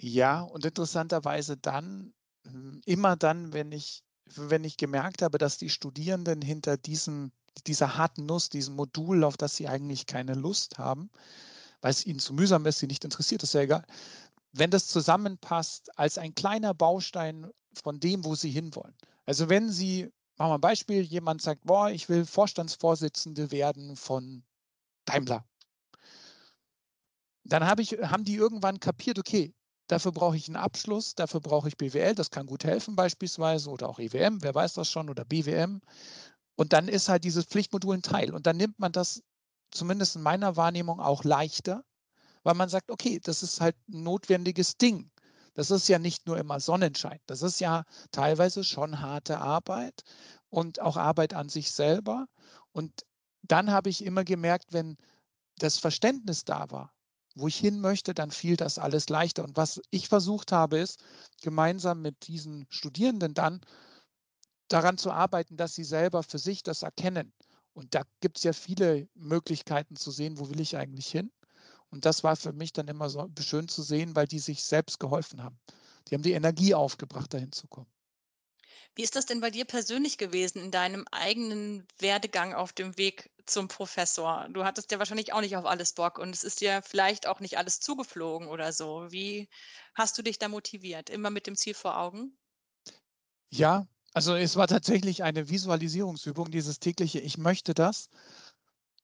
Ja, 0.00 0.40
und 0.40 0.64
interessanterweise 0.64 1.56
dann, 1.56 2.14
hm, 2.46 2.80
immer 2.86 3.16
dann, 3.16 3.52
wenn 3.52 3.72
ich, 3.72 4.04
wenn 4.26 4.64
ich 4.64 4.76
gemerkt 4.76 5.22
habe, 5.22 5.38
dass 5.38 5.58
die 5.58 5.70
Studierenden 5.70 6.42
hinter 6.42 6.76
diesem, 6.76 7.32
dieser 7.66 7.96
harten 7.96 8.26
Nuss, 8.26 8.48
diesem 8.50 8.74
Modul, 8.74 9.24
auf 9.24 9.36
das 9.36 9.56
sie 9.56 9.68
eigentlich 9.68 10.06
keine 10.06 10.34
Lust 10.34 10.78
haben, 10.78 11.10
weil 11.86 11.92
es 11.92 12.04
ihnen 12.04 12.18
zu 12.18 12.34
mühsam 12.34 12.66
ist, 12.66 12.80
sie 12.80 12.88
nicht 12.88 13.04
interessiert, 13.04 13.44
ist 13.44 13.54
ja 13.54 13.60
egal, 13.60 13.84
wenn 14.50 14.72
das 14.72 14.88
zusammenpasst 14.88 15.96
als 15.96 16.18
ein 16.18 16.34
kleiner 16.34 16.74
Baustein 16.74 17.48
von 17.74 18.00
dem, 18.00 18.24
wo 18.24 18.34
Sie 18.34 18.50
hinwollen. 18.50 18.96
Also 19.24 19.48
wenn 19.48 19.70
Sie, 19.70 20.12
machen 20.36 20.50
wir 20.50 20.54
ein 20.54 20.60
Beispiel, 20.60 21.02
jemand 21.02 21.42
sagt, 21.42 21.64
boah, 21.64 21.88
ich 21.88 22.08
will 22.08 22.26
Vorstandsvorsitzende 22.26 23.52
werden 23.52 23.94
von 23.94 24.42
Daimler. 25.04 25.46
Dann 27.44 27.64
habe 27.64 27.82
ich, 27.82 27.92
haben 27.92 28.24
die 28.24 28.34
irgendwann 28.34 28.80
kapiert, 28.80 29.20
okay, 29.20 29.54
dafür 29.86 30.10
brauche 30.10 30.36
ich 30.36 30.48
einen 30.48 30.56
Abschluss, 30.56 31.14
dafür 31.14 31.38
brauche 31.38 31.68
ich 31.68 31.76
BWL, 31.76 32.16
das 32.16 32.32
kann 32.32 32.46
gut 32.46 32.64
helfen 32.64 32.96
beispielsweise, 32.96 33.70
oder 33.70 33.88
auch 33.88 34.00
EWM, 34.00 34.42
wer 34.42 34.56
weiß 34.56 34.72
das 34.72 34.90
schon, 34.90 35.08
oder 35.08 35.24
BWM. 35.24 35.80
Und 36.56 36.72
dann 36.72 36.88
ist 36.88 37.08
halt 37.08 37.22
dieses 37.22 37.44
Pflichtmodul 37.44 37.94
ein 37.94 38.02
Teil. 38.02 38.34
Und 38.34 38.48
dann 38.48 38.56
nimmt 38.56 38.80
man 38.80 38.90
das 38.90 39.22
zumindest 39.76 40.16
in 40.16 40.22
meiner 40.22 40.56
Wahrnehmung 40.56 41.00
auch 41.00 41.24
leichter, 41.24 41.84
weil 42.42 42.54
man 42.54 42.68
sagt, 42.68 42.90
okay, 42.90 43.20
das 43.22 43.42
ist 43.42 43.60
halt 43.60 43.76
ein 43.88 44.02
notwendiges 44.02 44.76
Ding. 44.76 45.10
Das 45.54 45.70
ist 45.70 45.88
ja 45.88 45.98
nicht 45.98 46.26
nur 46.26 46.38
immer 46.38 46.60
Sonnenschein. 46.60 47.18
Das 47.26 47.42
ist 47.42 47.60
ja 47.60 47.84
teilweise 48.10 48.62
schon 48.62 49.00
harte 49.00 49.38
Arbeit 49.38 50.02
und 50.50 50.80
auch 50.80 50.96
Arbeit 50.96 51.34
an 51.34 51.48
sich 51.48 51.72
selber. 51.72 52.26
Und 52.72 53.06
dann 53.42 53.70
habe 53.70 53.88
ich 53.88 54.04
immer 54.04 54.24
gemerkt, 54.24 54.72
wenn 54.72 54.96
das 55.58 55.78
Verständnis 55.78 56.44
da 56.44 56.70
war, 56.70 56.92
wo 57.34 57.48
ich 57.48 57.56
hin 57.56 57.80
möchte, 57.80 58.14
dann 58.14 58.30
fiel 58.30 58.56
das 58.56 58.78
alles 58.78 59.08
leichter. 59.08 59.44
Und 59.44 59.56
was 59.56 59.80
ich 59.90 60.08
versucht 60.08 60.52
habe, 60.52 60.78
ist, 60.78 61.02
gemeinsam 61.42 62.02
mit 62.02 62.26
diesen 62.26 62.66
Studierenden 62.68 63.34
dann 63.34 63.60
daran 64.68 64.98
zu 64.98 65.10
arbeiten, 65.10 65.56
dass 65.56 65.74
sie 65.74 65.84
selber 65.84 66.22
für 66.22 66.38
sich 66.38 66.62
das 66.62 66.82
erkennen. 66.82 67.32
Und 67.76 67.94
da 67.94 68.04
gibt 68.20 68.38
es 68.38 68.44
ja 68.44 68.54
viele 68.54 69.06
Möglichkeiten 69.14 69.96
zu 69.96 70.10
sehen, 70.10 70.38
wo 70.38 70.48
will 70.48 70.60
ich 70.60 70.76
eigentlich 70.78 71.08
hin. 71.08 71.30
Und 71.90 72.06
das 72.06 72.24
war 72.24 72.36
für 72.36 72.52
mich 72.54 72.72
dann 72.72 72.88
immer 72.88 73.10
so 73.10 73.28
schön 73.40 73.68
zu 73.68 73.82
sehen, 73.82 74.16
weil 74.16 74.26
die 74.26 74.38
sich 74.38 74.64
selbst 74.64 74.98
geholfen 74.98 75.42
haben. 75.42 75.58
Die 76.08 76.14
haben 76.14 76.22
die 76.22 76.32
Energie 76.32 76.74
aufgebracht, 76.74 77.34
dahin 77.34 77.52
zu 77.52 77.68
kommen. 77.68 77.92
Wie 78.94 79.02
ist 79.02 79.14
das 79.14 79.26
denn 79.26 79.40
bei 79.40 79.50
dir 79.50 79.66
persönlich 79.66 80.16
gewesen 80.18 80.58
in 80.58 80.70
deinem 80.70 81.06
eigenen 81.12 81.86
Werdegang 81.98 82.54
auf 82.54 82.72
dem 82.72 82.96
Weg 82.96 83.30
zum 83.44 83.68
Professor? 83.68 84.48
Du 84.50 84.64
hattest 84.64 84.90
ja 84.90 84.98
wahrscheinlich 84.98 85.34
auch 85.34 85.42
nicht 85.42 85.56
auf 85.56 85.66
alles 85.66 85.92
Bock 85.92 86.18
und 86.18 86.34
es 86.34 86.44
ist 86.44 86.62
dir 86.62 86.80
vielleicht 86.82 87.26
auch 87.26 87.40
nicht 87.40 87.58
alles 87.58 87.80
zugeflogen 87.80 88.48
oder 88.48 88.72
so. 88.72 89.12
Wie 89.12 89.48
hast 89.94 90.16
du 90.16 90.22
dich 90.22 90.38
da 90.38 90.48
motiviert? 90.48 91.10
Immer 91.10 91.30
mit 91.30 91.46
dem 91.46 91.56
Ziel 91.56 91.74
vor 91.74 91.98
Augen? 91.98 92.38
Ja, 93.50 93.86
also 94.16 94.34
es 94.34 94.56
war 94.56 94.66
tatsächlich 94.66 95.22
eine 95.22 95.50
Visualisierungsübung, 95.50 96.50
dieses 96.50 96.80
tägliche 96.80 97.20
Ich 97.20 97.38
möchte 97.38 97.74
das 97.74 98.08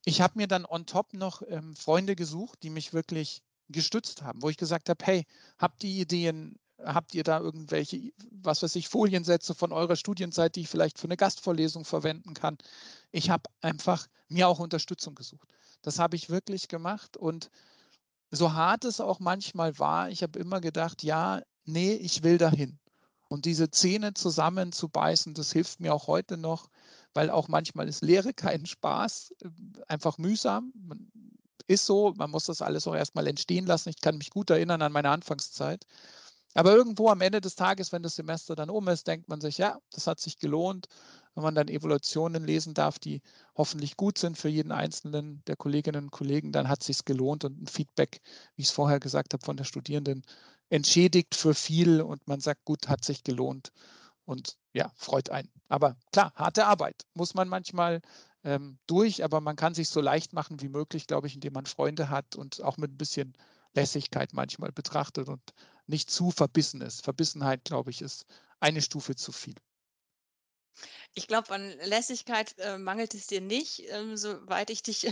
ich 0.04 0.20
habe 0.20 0.38
mir 0.38 0.48
dann 0.48 0.64
on 0.66 0.86
top 0.86 1.14
noch 1.14 1.42
ähm, 1.48 1.76
Freunde 1.76 2.16
gesucht, 2.16 2.62
die 2.62 2.70
mich 2.70 2.92
wirklich 2.92 3.42
gestützt 3.68 4.22
haben, 4.22 4.42
wo 4.42 4.48
ich 4.48 4.56
gesagt 4.56 4.88
habe, 4.88 5.04
hey, 5.04 5.26
habt 5.58 5.84
ihr 5.84 6.02
Ideen, 6.02 6.58
habt 6.78 7.14
ihr 7.14 7.22
da 7.22 7.38
irgendwelche, 7.38 8.12
was 8.30 8.62
weiß 8.62 8.74
ich, 8.76 8.88
Foliensätze 8.88 9.54
von 9.54 9.72
eurer 9.72 9.96
Studienzeit, 9.96 10.56
die 10.56 10.62
ich 10.62 10.68
vielleicht 10.68 10.98
für 10.98 11.06
eine 11.06 11.16
Gastvorlesung 11.16 11.84
verwenden 11.84 12.34
kann? 12.34 12.58
Ich 13.12 13.30
habe 13.30 13.44
einfach 13.60 14.08
mir 14.28 14.48
auch 14.48 14.58
Unterstützung 14.58 15.14
gesucht. 15.14 15.48
Das 15.82 15.98
habe 15.98 16.16
ich 16.16 16.30
wirklich 16.30 16.68
gemacht 16.68 17.16
und 17.16 17.50
so 18.30 18.54
hart 18.54 18.84
es 18.84 19.00
auch 19.00 19.20
manchmal 19.20 19.78
war, 19.78 20.10
ich 20.10 20.22
habe 20.22 20.38
immer 20.38 20.60
gedacht, 20.60 21.02
ja, 21.02 21.42
nee, 21.64 21.94
ich 21.94 22.22
will 22.22 22.38
dahin. 22.38 22.81
Und 23.32 23.46
diese 23.46 23.70
Zähne 23.70 24.12
zusammenzubeißen, 24.12 25.32
das 25.32 25.52
hilft 25.52 25.80
mir 25.80 25.94
auch 25.94 26.06
heute 26.06 26.36
noch, 26.36 26.68
weil 27.14 27.30
auch 27.30 27.48
manchmal 27.48 27.88
ist 27.88 28.02
Lehre 28.02 28.34
kein 28.34 28.66
Spaß, 28.66 29.34
äh, 29.42 29.48
einfach 29.88 30.18
mühsam. 30.18 30.70
Man, 30.74 31.10
ist 31.66 31.86
so, 31.86 32.12
man 32.18 32.30
muss 32.30 32.44
das 32.44 32.60
alles 32.60 32.86
auch 32.86 32.94
erstmal 32.94 33.26
entstehen 33.26 33.64
lassen. 33.64 33.88
Ich 33.88 34.02
kann 34.02 34.18
mich 34.18 34.28
gut 34.28 34.50
erinnern 34.50 34.82
an 34.82 34.92
meine 34.92 35.08
Anfangszeit. 35.08 35.86
Aber 36.52 36.74
irgendwo 36.74 37.08
am 37.08 37.22
Ende 37.22 37.40
des 37.40 37.54
Tages, 37.54 37.90
wenn 37.90 38.02
das 38.02 38.16
Semester 38.16 38.54
dann 38.54 38.68
um 38.68 38.86
ist, 38.88 39.06
denkt 39.06 39.30
man 39.30 39.40
sich, 39.40 39.56
ja, 39.56 39.78
das 39.92 40.06
hat 40.06 40.20
sich 40.20 40.38
gelohnt. 40.38 40.88
Wenn 41.34 41.44
man 41.44 41.54
dann 41.54 41.68
Evaluationen 41.68 42.44
lesen 42.44 42.74
darf, 42.74 42.98
die 42.98 43.22
hoffentlich 43.56 43.96
gut 43.96 44.18
sind 44.18 44.36
für 44.36 44.50
jeden 44.50 44.72
einzelnen 44.72 45.42
der 45.46 45.56
Kolleginnen 45.56 46.04
und 46.04 46.10
Kollegen, 46.10 46.52
dann 46.52 46.68
hat 46.68 46.82
es 46.82 46.88
sich 46.88 47.06
gelohnt 47.06 47.44
und 47.44 47.62
ein 47.62 47.66
Feedback, 47.66 48.20
wie 48.56 48.62
ich 48.62 48.68
es 48.68 48.74
vorher 48.74 49.00
gesagt 49.00 49.32
habe, 49.32 49.42
von 49.42 49.56
der 49.56 49.64
Studierenden 49.64 50.22
entschädigt 50.72 51.34
für 51.34 51.54
viel 51.54 52.00
und 52.00 52.26
man 52.26 52.40
sagt, 52.40 52.64
gut, 52.64 52.88
hat 52.88 53.04
sich 53.04 53.22
gelohnt 53.24 53.72
und 54.24 54.56
ja, 54.72 54.90
freut 54.96 55.28
einen. 55.28 55.52
Aber 55.68 55.96
klar, 56.12 56.32
harte 56.34 56.64
Arbeit 56.64 57.04
muss 57.12 57.34
man 57.34 57.46
manchmal 57.46 58.00
ähm, 58.42 58.78
durch, 58.86 59.22
aber 59.22 59.42
man 59.42 59.54
kann 59.54 59.74
sich 59.74 59.90
so 59.90 60.00
leicht 60.00 60.32
machen 60.32 60.62
wie 60.62 60.70
möglich, 60.70 61.06
glaube 61.06 61.26
ich, 61.26 61.34
indem 61.34 61.52
man 61.52 61.66
Freunde 61.66 62.08
hat 62.08 62.36
und 62.36 62.62
auch 62.62 62.78
mit 62.78 62.90
ein 62.90 62.96
bisschen 62.96 63.36
Lässigkeit 63.74 64.32
manchmal 64.32 64.72
betrachtet 64.72 65.28
und 65.28 65.42
nicht 65.86 66.10
zu 66.10 66.30
verbissen 66.30 66.80
ist. 66.80 67.04
Verbissenheit, 67.04 67.64
glaube 67.64 67.90
ich, 67.90 68.00
ist 68.00 68.24
eine 68.58 68.80
Stufe 68.80 69.14
zu 69.14 69.30
viel. 69.30 69.56
Ich 71.12 71.26
glaube, 71.26 71.50
an 71.50 71.70
Lässigkeit 71.84 72.54
äh, 72.58 72.78
mangelt 72.78 73.12
es 73.12 73.26
dir 73.26 73.42
nicht, 73.42 73.82
ähm, 73.90 74.16
soweit 74.16 74.70
ich 74.70 74.82
dich 74.82 75.06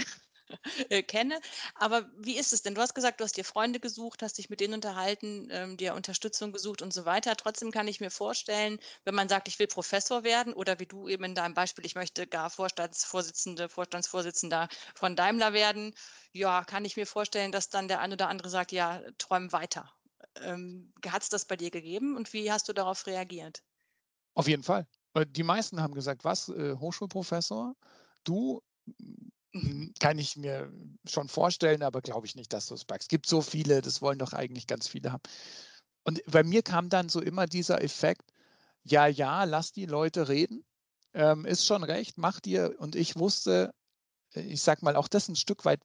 kenne. 1.08 1.40
Aber 1.74 2.10
wie 2.16 2.36
ist 2.38 2.52
es 2.52 2.62
denn? 2.62 2.74
Du 2.74 2.80
hast 2.80 2.94
gesagt, 2.94 3.20
du 3.20 3.24
hast 3.24 3.36
dir 3.36 3.44
Freunde 3.44 3.80
gesucht, 3.80 4.22
hast 4.22 4.38
dich 4.38 4.50
mit 4.50 4.60
denen 4.60 4.74
unterhalten, 4.74 5.48
ähm, 5.50 5.76
dir 5.76 5.94
Unterstützung 5.94 6.52
gesucht 6.52 6.82
und 6.82 6.92
so 6.92 7.04
weiter. 7.04 7.36
Trotzdem 7.36 7.70
kann 7.70 7.88
ich 7.88 8.00
mir 8.00 8.10
vorstellen, 8.10 8.78
wenn 9.04 9.14
man 9.14 9.28
sagt, 9.28 9.48
ich 9.48 9.58
will 9.58 9.66
Professor 9.66 10.24
werden 10.24 10.52
oder 10.54 10.78
wie 10.80 10.86
du 10.86 11.08
eben 11.08 11.24
in 11.24 11.34
deinem 11.34 11.54
Beispiel, 11.54 11.84
ich 11.86 11.94
möchte 11.94 12.26
gar 12.26 12.50
Vorstandsvorsitzende, 12.50 13.68
Vorstandsvorsitzender 13.68 14.68
von 14.94 15.16
Daimler 15.16 15.52
werden, 15.52 15.94
ja, 16.32 16.64
kann 16.64 16.84
ich 16.84 16.96
mir 16.96 17.06
vorstellen, 17.06 17.52
dass 17.52 17.68
dann 17.68 17.88
der 17.88 18.00
ein 18.00 18.12
oder 18.12 18.28
andere 18.28 18.48
sagt, 18.50 18.72
ja, 18.72 19.02
träum 19.18 19.52
weiter. 19.52 19.92
Ähm, 20.36 20.92
Hat 21.06 21.22
es 21.22 21.28
das 21.28 21.44
bei 21.46 21.56
dir 21.56 21.70
gegeben 21.70 22.16
und 22.16 22.32
wie 22.32 22.50
hast 22.52 22.68
du 22.68 22.72
darauf 22.72 23.06
reagiert? 23.06 23.62
Auf 24.34 24.48
jeden 24.48 24.62
Fall. 24.62 24.86
Äh, 25.14 25.26
die 25.28 25.42
meisten 25.42 25.80
haben 25.80 25.94
gesagt, 25.94 26.24
was, 26.24 26.48
äh, 26.48 26.76
Hochschulprofessor? 26.76 27.74
Du 28.24 28.60
kann 29.98 30.18
ich 30.18 30.36
mir 30.36 30.72
schon 31.04 31.28
vorstellen, 31.28 31.82
aber 31.82 32.00
glaube 32.02 32.26
ich 32.26 32.36
nicht, 32.36 32.52
dass 32.52 32.70
es 32.70 32.84
packst. 32.84 33.06
Es 33.06 33.08
gibt 33.08 33.26
so 33.26 33.42
viele, 33.42 33.80
das 33.80 34.00
wollen 34.00 34.18
doch 34.18 34.32
eigentlich 34.32 34.66
ganz 34.66 34.88
viele 34.88 35.12
haben. 35.12 35.22
Und 36.04 36.22
bei 36.26 36.42
mir 36.44 36.62
kam 36.62 36.88
dann 36.88 37.08
so 37.08 37.20
immer 37.20 37.46
dieser 37.46 37.82
Effekt, 37.82 38.32
ja, 38.84 39.06
ja, 39.06 39.44
lass 39.44 39.72
die 39.72 39.86
Leute 39.86 40.28
reden, 40.28 40.64
ähm, 41.14 41.44
ist 41.44 41.66
schon 41.66 41.82
recht, 41.84 42.16
macht 42.18 42.46
ihr. 42.46 42.78
Und 42.78 42.96
ich 42.96 43.16
wusste, 43.16 43.74
äh, 44.34 44.40
ich 44.42 44.62
sag 44.62 44.82
mal, 44.82 44.96
auch 44.96 45.08
das 45.08 45.28
ein 45.28 45.36
Stück 45.36 45.64
weit 45.64 45.80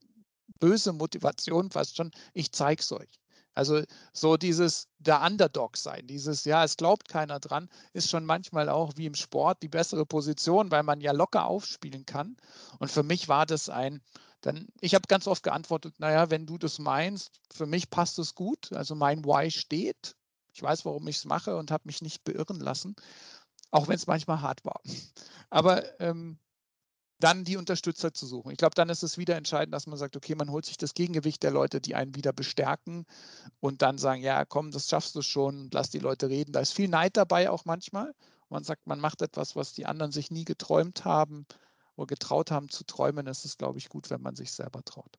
böse 0.59 0.93
Motivation 0.93 1.71
fast 1.71 1.97
schon, 1.97 2.11
ich 2.33 2.51
zeige 2.51 2.81
es 2.81 2.91
euch. 2.91 3.19
Also 3.55 3.81
so 4.13 4.37
dieses 4.37 4.89
der 4.99 5.21
Underdog 5.21 5.77
sein, 5.77 6.05
dieses 6.07 6.43
ja, 6.45 6.63
es 6.63 6.77
glaubt 6.77 7.07
keiner 7.07 7.39
dran, 7.39 7.69
ist 7.93 8.09
schon 8.09 8.25
manchmal 8.25 8.69
auch 8.69 8.93
wie 8.97 9.05
im 9.05 9.15
Sport 9.15 9.63
die 9.63 9.69
bessere 9.69 10.05
Position, 10.05 10.71
weil 10.71 10.83
man 10.83 10.99
ja 11.01 11.13
locker 11.13 11.45
aufspielen 11.45 12.05
kann. 12.05 12.35
Und 12.79 12.91
für 12.91 13.03
mich 13.03 13.29
war 13.29 13.45
das 13.45 13.69
ein, 13.69 14.01
dann, 14.41 14.67
ich 14.81 14.93
habe 14.93 15.07
ganz 15.07 15.25
oft 15.25 15.41
geantwortet, 15.41 15.95
naja, 15.99 16.29
wenn 16.29 16.45
du 16.45 16.57
das 16.57 16.79
meinst, 16.79 17.39
für 17.51 17.65
mich 17.65 17.89
passt 17.89 18.19
es 18.19 18.35
gut. 18.35 18.73
Also 18.73 18.93
mein 18.93 19.23
Why 19.23 19.49
steht. 19.49 20.15
Ich 20.53 20.61
weiß, 20.61 20.85
warum 20.85 21.07
ich 21.07 21.17
es 21.17 21.25
mache 21.25 21.55
und 21.57 21.71
habe 21.71 21.83
mich 21.85 22.01
nicht 22.01 22.23
beirren 22.23 22.59
lassen, 22.59 22.95
auch 23.71 23.87
wenn 23.87 23.95
es 23.95 24.07
manchmal 24.07 24.41
hart 24.41 24.63
war. 24.65 24.81
Aber 25.49 25.99
ähm, 25.99 26.39
dann 27.19 27.43
die 27.43 27.57
Unterstützer 27.57 28.13
zu 28.13 28.25
suchen. 28.25 28.51
Ich 28.51 28.57
glaube, 28.57 28.75
dann 28.75 28.89
ist 28.89 29.03
es 29.03 29.17
wieder 29.17 29.35
entscheidend, 29.35 29.73
dass 29.73 29.87
man 29.87 29.97
sagt, 29.97 30.15
okay, 30.17 30.35
man 30.35 30.51
holt 30.51 30.65
sich 30.65 30.77
das 30.77 30.93
Gegengewicht 30.93 31.43
der 31.43 31.51
Leute, 31.51 31.79
die 31.79 31.95
einen 31.95 32.15
wieder 32.15 32.33
bestärken 32.33 33.05
und 33.59 33.81
dann 33.81 33.97
sagen, 33.97 34.21
ja, 34.21 34.43
komm, 34.45 34.71
das 34.71 34.89
schaffst 34.89 35.15
du 35.15 35.21
schon, 35.21 35.69
lass 35.71 35.89
die 35.89 35.99
Leute 35.99 36.29
reden. 36.29 36.51
Da 36.51 36.59
ist 36.59 36.73
viel 36.73 36.89
Neid 36.89 37.15
dabei 37.17 37.49
auch 37.49 37.65
manchmal. 37.65 38.13
Man 38.49 38.63
sagt, 38.63 38.85
man 38.85 38.99
macht 38.99 39.21
etwas, 39.21 39.55
was 39.55 39.73
die 39.73 39.85
anderen 39.85 40.11
sich 40.11 40.29
nie 40.29 40.45
geträumt 40.45 41.05
haben 41.05 41.45
oder 41.95 42.07
getraut 42.07 42.51
haben 42.51 42.69
zu 42.69 42.83
träumen. 42.83 43.27
Es 43.27 43.45
ist, 43.45 43.57
glaube 43.57 43.79
ich, 43.79 43.89
gut, 43.89 44.09
wenn 44.09 44.21
man 44.21 44.35
sich 44.35 44.51
selber 44.51 44.83
traut. 44.83 45.17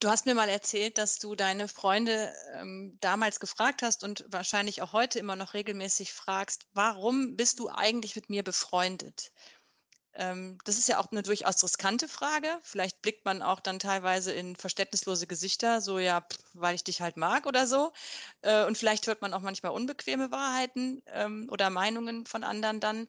Du 0.00 0.08
hast 0.08 0.26
mir 0.26 0.36
mal 0.36 0.48
erzählt, 0.48 0.96
dass 0.96 1.18
du 1.18 1.34
deine 1.34 1.66
Freunde 1.66 2.32
ähm, 2.54 2.96
damals 3.00 3.40
gefragt 3.40 3.82
hast 3.82 4.04
und 4.04 4.24
wahrscheinlich 4.28 4.80
auch 4.80 4.92
heute 4.92 5.18
immer 5.18 5.34
noch 5.34 5.54
regelmäßig 5.54 6.12
fragst, 6.12 6.66
warum 6.72 7.34
bist 7.34 7.58
du 7.58 7.68
eigentlich 7.68 8.14
mit 8.14 8.30
mir 8.30 8.44
befreundet? 8.44 9.32
Ähm, 10.14 10.58
das 10.64 10.78
ist 10.78 10.88
ja 10.88 10.98
auch 10.98 11.10
eine 11.12 11.22
durchaus 11.22 11.62
riskante 11.62 12.08
Frage. 12.08 12.48
Vielleicht 12.62 13.02
blickt 13.02 13.24
man 13.24 13.42
auch 13.42 13.60
dann 13.60 13.78
teilweise 13.78 14.32
in 14.32 14.56
verständnislose 14.56 15.26
Gesichter, 15.26 15.80
so 15.80 15.98
ja, 15.98 16.20
pff, 16.22 16.38
weil 16.54 16.74
ich 16.74 16.84
dich 16.84 17.00
halt 17.00 17.16
mag 17.16 17.46
oder 17.46 17.66
so. 17.66 17.92
Äh, 18.42 18.64
und 18.66 18.76
vielleicht 18.78 19.06
hört 19.06 19.22
man 19.22 19.34
auch 19.34 19.42
manchmal 19.42 19.72
unbequeme 19.72 20.30
Wahrheiten 20.30 21.02
ähm, 21.06 21.48
oder 21.50 21.70
Meinungen 21.70 22.26
von 22.26 22.44
anderen 22.44 22.80
dann. 22.80 23.08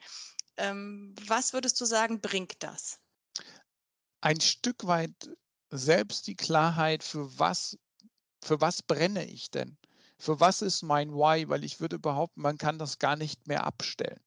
Ähm, 0.57 1.15
was 1.27 1.53
würdest 1.53 1.79
du 1.81 1.85
sagen, 1.85 2.21
bringt 2.21 2.61
das? 2.63 2.99
Ein 4.21 4.41
Stück 4.41 4.85
weit 4.85 5.11
selbst 5.71 6.27
die 6.27 6.35
Klarheit, 6.35 7.03
für 7.03 7.39
was, 7.39 7.77
für 8.43 8.61
was 8.61 8.81
brenne 8.83 9.25
ich 9.25 9.51
denn? 9.51 9.77
Für 10.17 10.39
was 10.39 10.61
ist 10.61 10.83
mein 10.83 11.13
Why? 11.13 11.47
Weil 11.49 11.63
ich 11.63 11.79
würde 11.79 11.99
behaupten, 11.99 12.41
man 12.41 12.57
kann 12.57 12.77
das 12.79 12.99
gar 12.99 13.15
nicht 13.15 13.47
mehr 13.47 13.63
abstellen. 13.65 14.19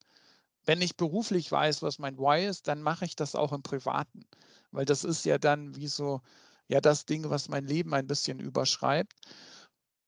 Wenn 0.64 0.80
ich 0.80 0.96
beruflich 0.96 1.50
weiß, 1.50 1.82
was 1.82 1.98
mein 1.98 2.18
Why 2.18 2.46
ist, 2.46 2.68
dann 2.68 2.82
mache 2.82 3.04
ich 3.04 3.16
das 3.16 3.34
auch 3.34 3.52
im 3.52 3.62
Privaten. 3.62 4.24
Weil 4.70 4.84
das 4.84 5.04
ist 5.04 5.24
ja 5.24 5.38
dann 5.38 5.74
wie 5.76 5.88
so, 5.88 6.20
ja, 6.68 6.80
das 6.80 7.04
Ding, 7.04 7.28
was 7.28 7.48
mein 7.48 7.66
Leben 7.66 7.94
ein 7.94 8.06
bisschen 8.06 8.38
überschreibt. 8.38 9.12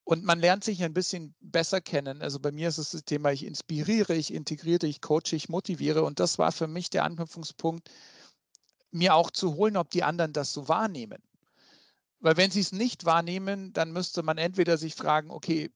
Und 0.05 0.23
man 0.23 0.39
lernt 0.39 0.65
sich 0.65 0.83
ein 0.85 0.93
bisschen 0.93 1.35
besser 1.41 1.81
kennen. 1.81 2.21
Also 2.21 2.39
bei 2.39 2.53
mir 2.53 2.69
ist 2.69 2.79
es 2.79 2.91
das 2.91 3.05
Thema, 3.05 3.33
ich 3.33 3.45
inspiriere, 3.45 4.15
ich 4.15 4.33
integriere, 4.33 4.87
ich 4.87 5.01
coache, 5.01 5.33
ich 5.33 5.49
motiviere. 5.49 6.03
Und 6.03 6.21
das 6.21 6.39
war 6.39 6.53
für 6.53 6.67
mich 6.67 6.91
der 6.91 7.05
Anknüpfungspunkt, 7.05 7.91
mir 8.91 9.15
auch 9.15 9.31
zu 9.31 9.55
holen, 9.55 9.77
ob 9.77 9.91
die 9.91 10.05
anderen 10.05 10.33
das 10.33 10.53
so 10.53 10.69
wahrnehmen. 10.69 11.23
Weil 12.21 12.37
wenn 12.37 12.51
sie 12.51 12.61
es 12.61 12.73
nicht 12.73 13.05
wahrnehmen, 13.05 13.73
dann 13.73 13.93
müsste 13.93 14.23
man 14.23 14.39
entweder 14.39 14.79
sich 14.79 14.95
fragen, 14.95 15.31
okay, 15.31 15.71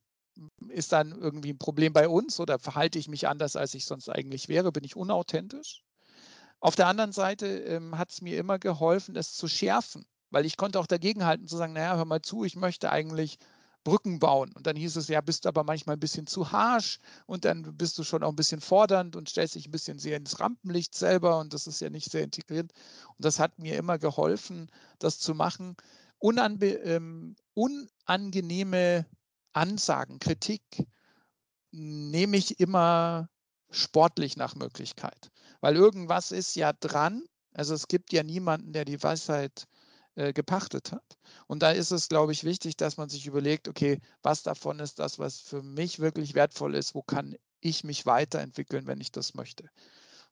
ist 0.69 0.93
dann 0.93 1.13
irgendwie 1.13 1.53
ein 1.53 1.59
Problem 1.59 1.93
bei 1.93 2.09
uns 2.09 2.41
oder 2.41 2.59
verhalte 2.59 2.99
ich 2.99 3.09
mich 3.09 3.29
anders, 3.29 3.57
als 3.57 3.75
ich 3.75 3.85
sonst 3.85 4.09
eigentlich 4.09 4.49
wäre? 4.49 4.73
Bin 4.73 4.85
ich 4.85 4.97
unauthentisch? 4.97 5.83
Auf 6.61 6.77
der 6.77 6.89
anderen 6.89 7.13
Seite 7.13 7.47
ähm, 7.47 7.99
hat 7.99 8.11
es 8.11 8.21
mir 8.21 8.39
immer 8.39 8.59
geholfen, 8.59 9.17
es 9.17 9.35
zu 9.35 9.49
schärfen, 9.49 10.07
weil 10.31 10.45
ich 10.45 10.57
konnte 10.57 10.81
auch 10.81 10.87
dagegenhalten, 10.87 11.47
zu 11.47 11.57
sagen, 11.57 11.73
naja, 11.73 11.97
hör 11.97 12.05
mal 12.05 12.23
zu, 12.23 12.45
ich 12.45 12.57
möchte 12.57 12.91
eigentlich 12.91 13.39
Brücken 13.85 14.19
bauen. 14.19 14.53
Und 14.55 14.67
dann 14.67 14.77
hieß 14.77 14.97
es, 14.97 15.09
ja, 15.09 15.21
bist 15.21 15.47
aber 15.47 15.65
manchmal 15.65 15.97
ein 15.97 16.01
bisschen 16.01 16.27
zu 16.27 16.53
harsch 16.53 16.99
und 17.27 17.45
dann 17.45 17.77
bist 17.77 17.97
du 17.99 18.05
schon 18.05 18.23
auch 18.23 18.31
ein 18.31 18.37
bisschen 18.37 18.61
fordernd 18.61 19.17
und 19.17 19.29
stellst 19.29 19.55
dich 19.55 19.67
ein 19.67 19.71
bisschen 19.71 19.99
sehr 19.99 20.17
ins 20.17 20.41
Rampenlicht 20.41 20.95
selber 20.95 21.39
und 21.39 21.55
das 21.55 21.67
ist 21.67 21.81
ja 21.81 21.89
nicht 21.89 22.11
sehr 22.11 22.25
integrierend. 22.25 22.73
Und 23.17 23.25
das 23.25 23.39
hat 23.39 23.59
mir 23.59 23.77
immer 23.77 23.99
geholfen, 23.99 24.71
das 24.99 25.19
zu 25.21 25.35
machen. 25.35 25.77
Unanbe 26.19 26.67
ähm, 26.67 27.37
unangenehme 27.55 29.07
Ansagen, 29.53 30.19
Kritik 30.19 30.63
nehme 31.71 32.37
ich 32.37 32.61
immer 32.61 33.29
sportlich 33.71 34.37
nach 34.37 34.55
Möglichkeit, 34.55 35.31
weil 35.61 35.77
irgendwas 35.77 36.33
ist 36.33 36.57
ja 36.57 36.73
dran. 36.73 37.25
Also 37.53 37.75
es 37.75 37.89
gibt 37.89 38.13
ja 38.13 38.23
niemanden, 38.23 38.73
der 38.73 38.85
die 38.85 39.03
Weisheit 39.03 39.67
äh, 40.15 40.33
gepachtet 40.33 40.93
hat. 40.93 41.19
Und 41.47 41.63
da 41.63 41.71
ist 41.71 41.91
es, 41.91 42.09
glaube 42.09 42.33
ich, 42.33 42.45
wichtig, 42.45 42.77
dass 42.77 42.97
man 42.97 43.09
sich 43.09 43.27
überlegt, 43.27 43.69
okay, 43.69 44.01
was 44.23 44.43
davon 44.43 44.81
ist 44.81 44.99
das, 44.99 45.19
was 45.19 45.41
für 45.41 45.63
mich 45.63 45.99
wirklich 45.99 46.35
wertvoll 46.35 46.75
ist, 46.75 46.95
wo 46.95 47.03
kann 47.03 47.37
ich 47.61 47.85
mich 47.85 48.07
weiterentwickeln, 48.07 48.87
wenn 48.87 49.01
ich 49.01 49.13
das 49.13 49.35
möchte. 49.35 49.69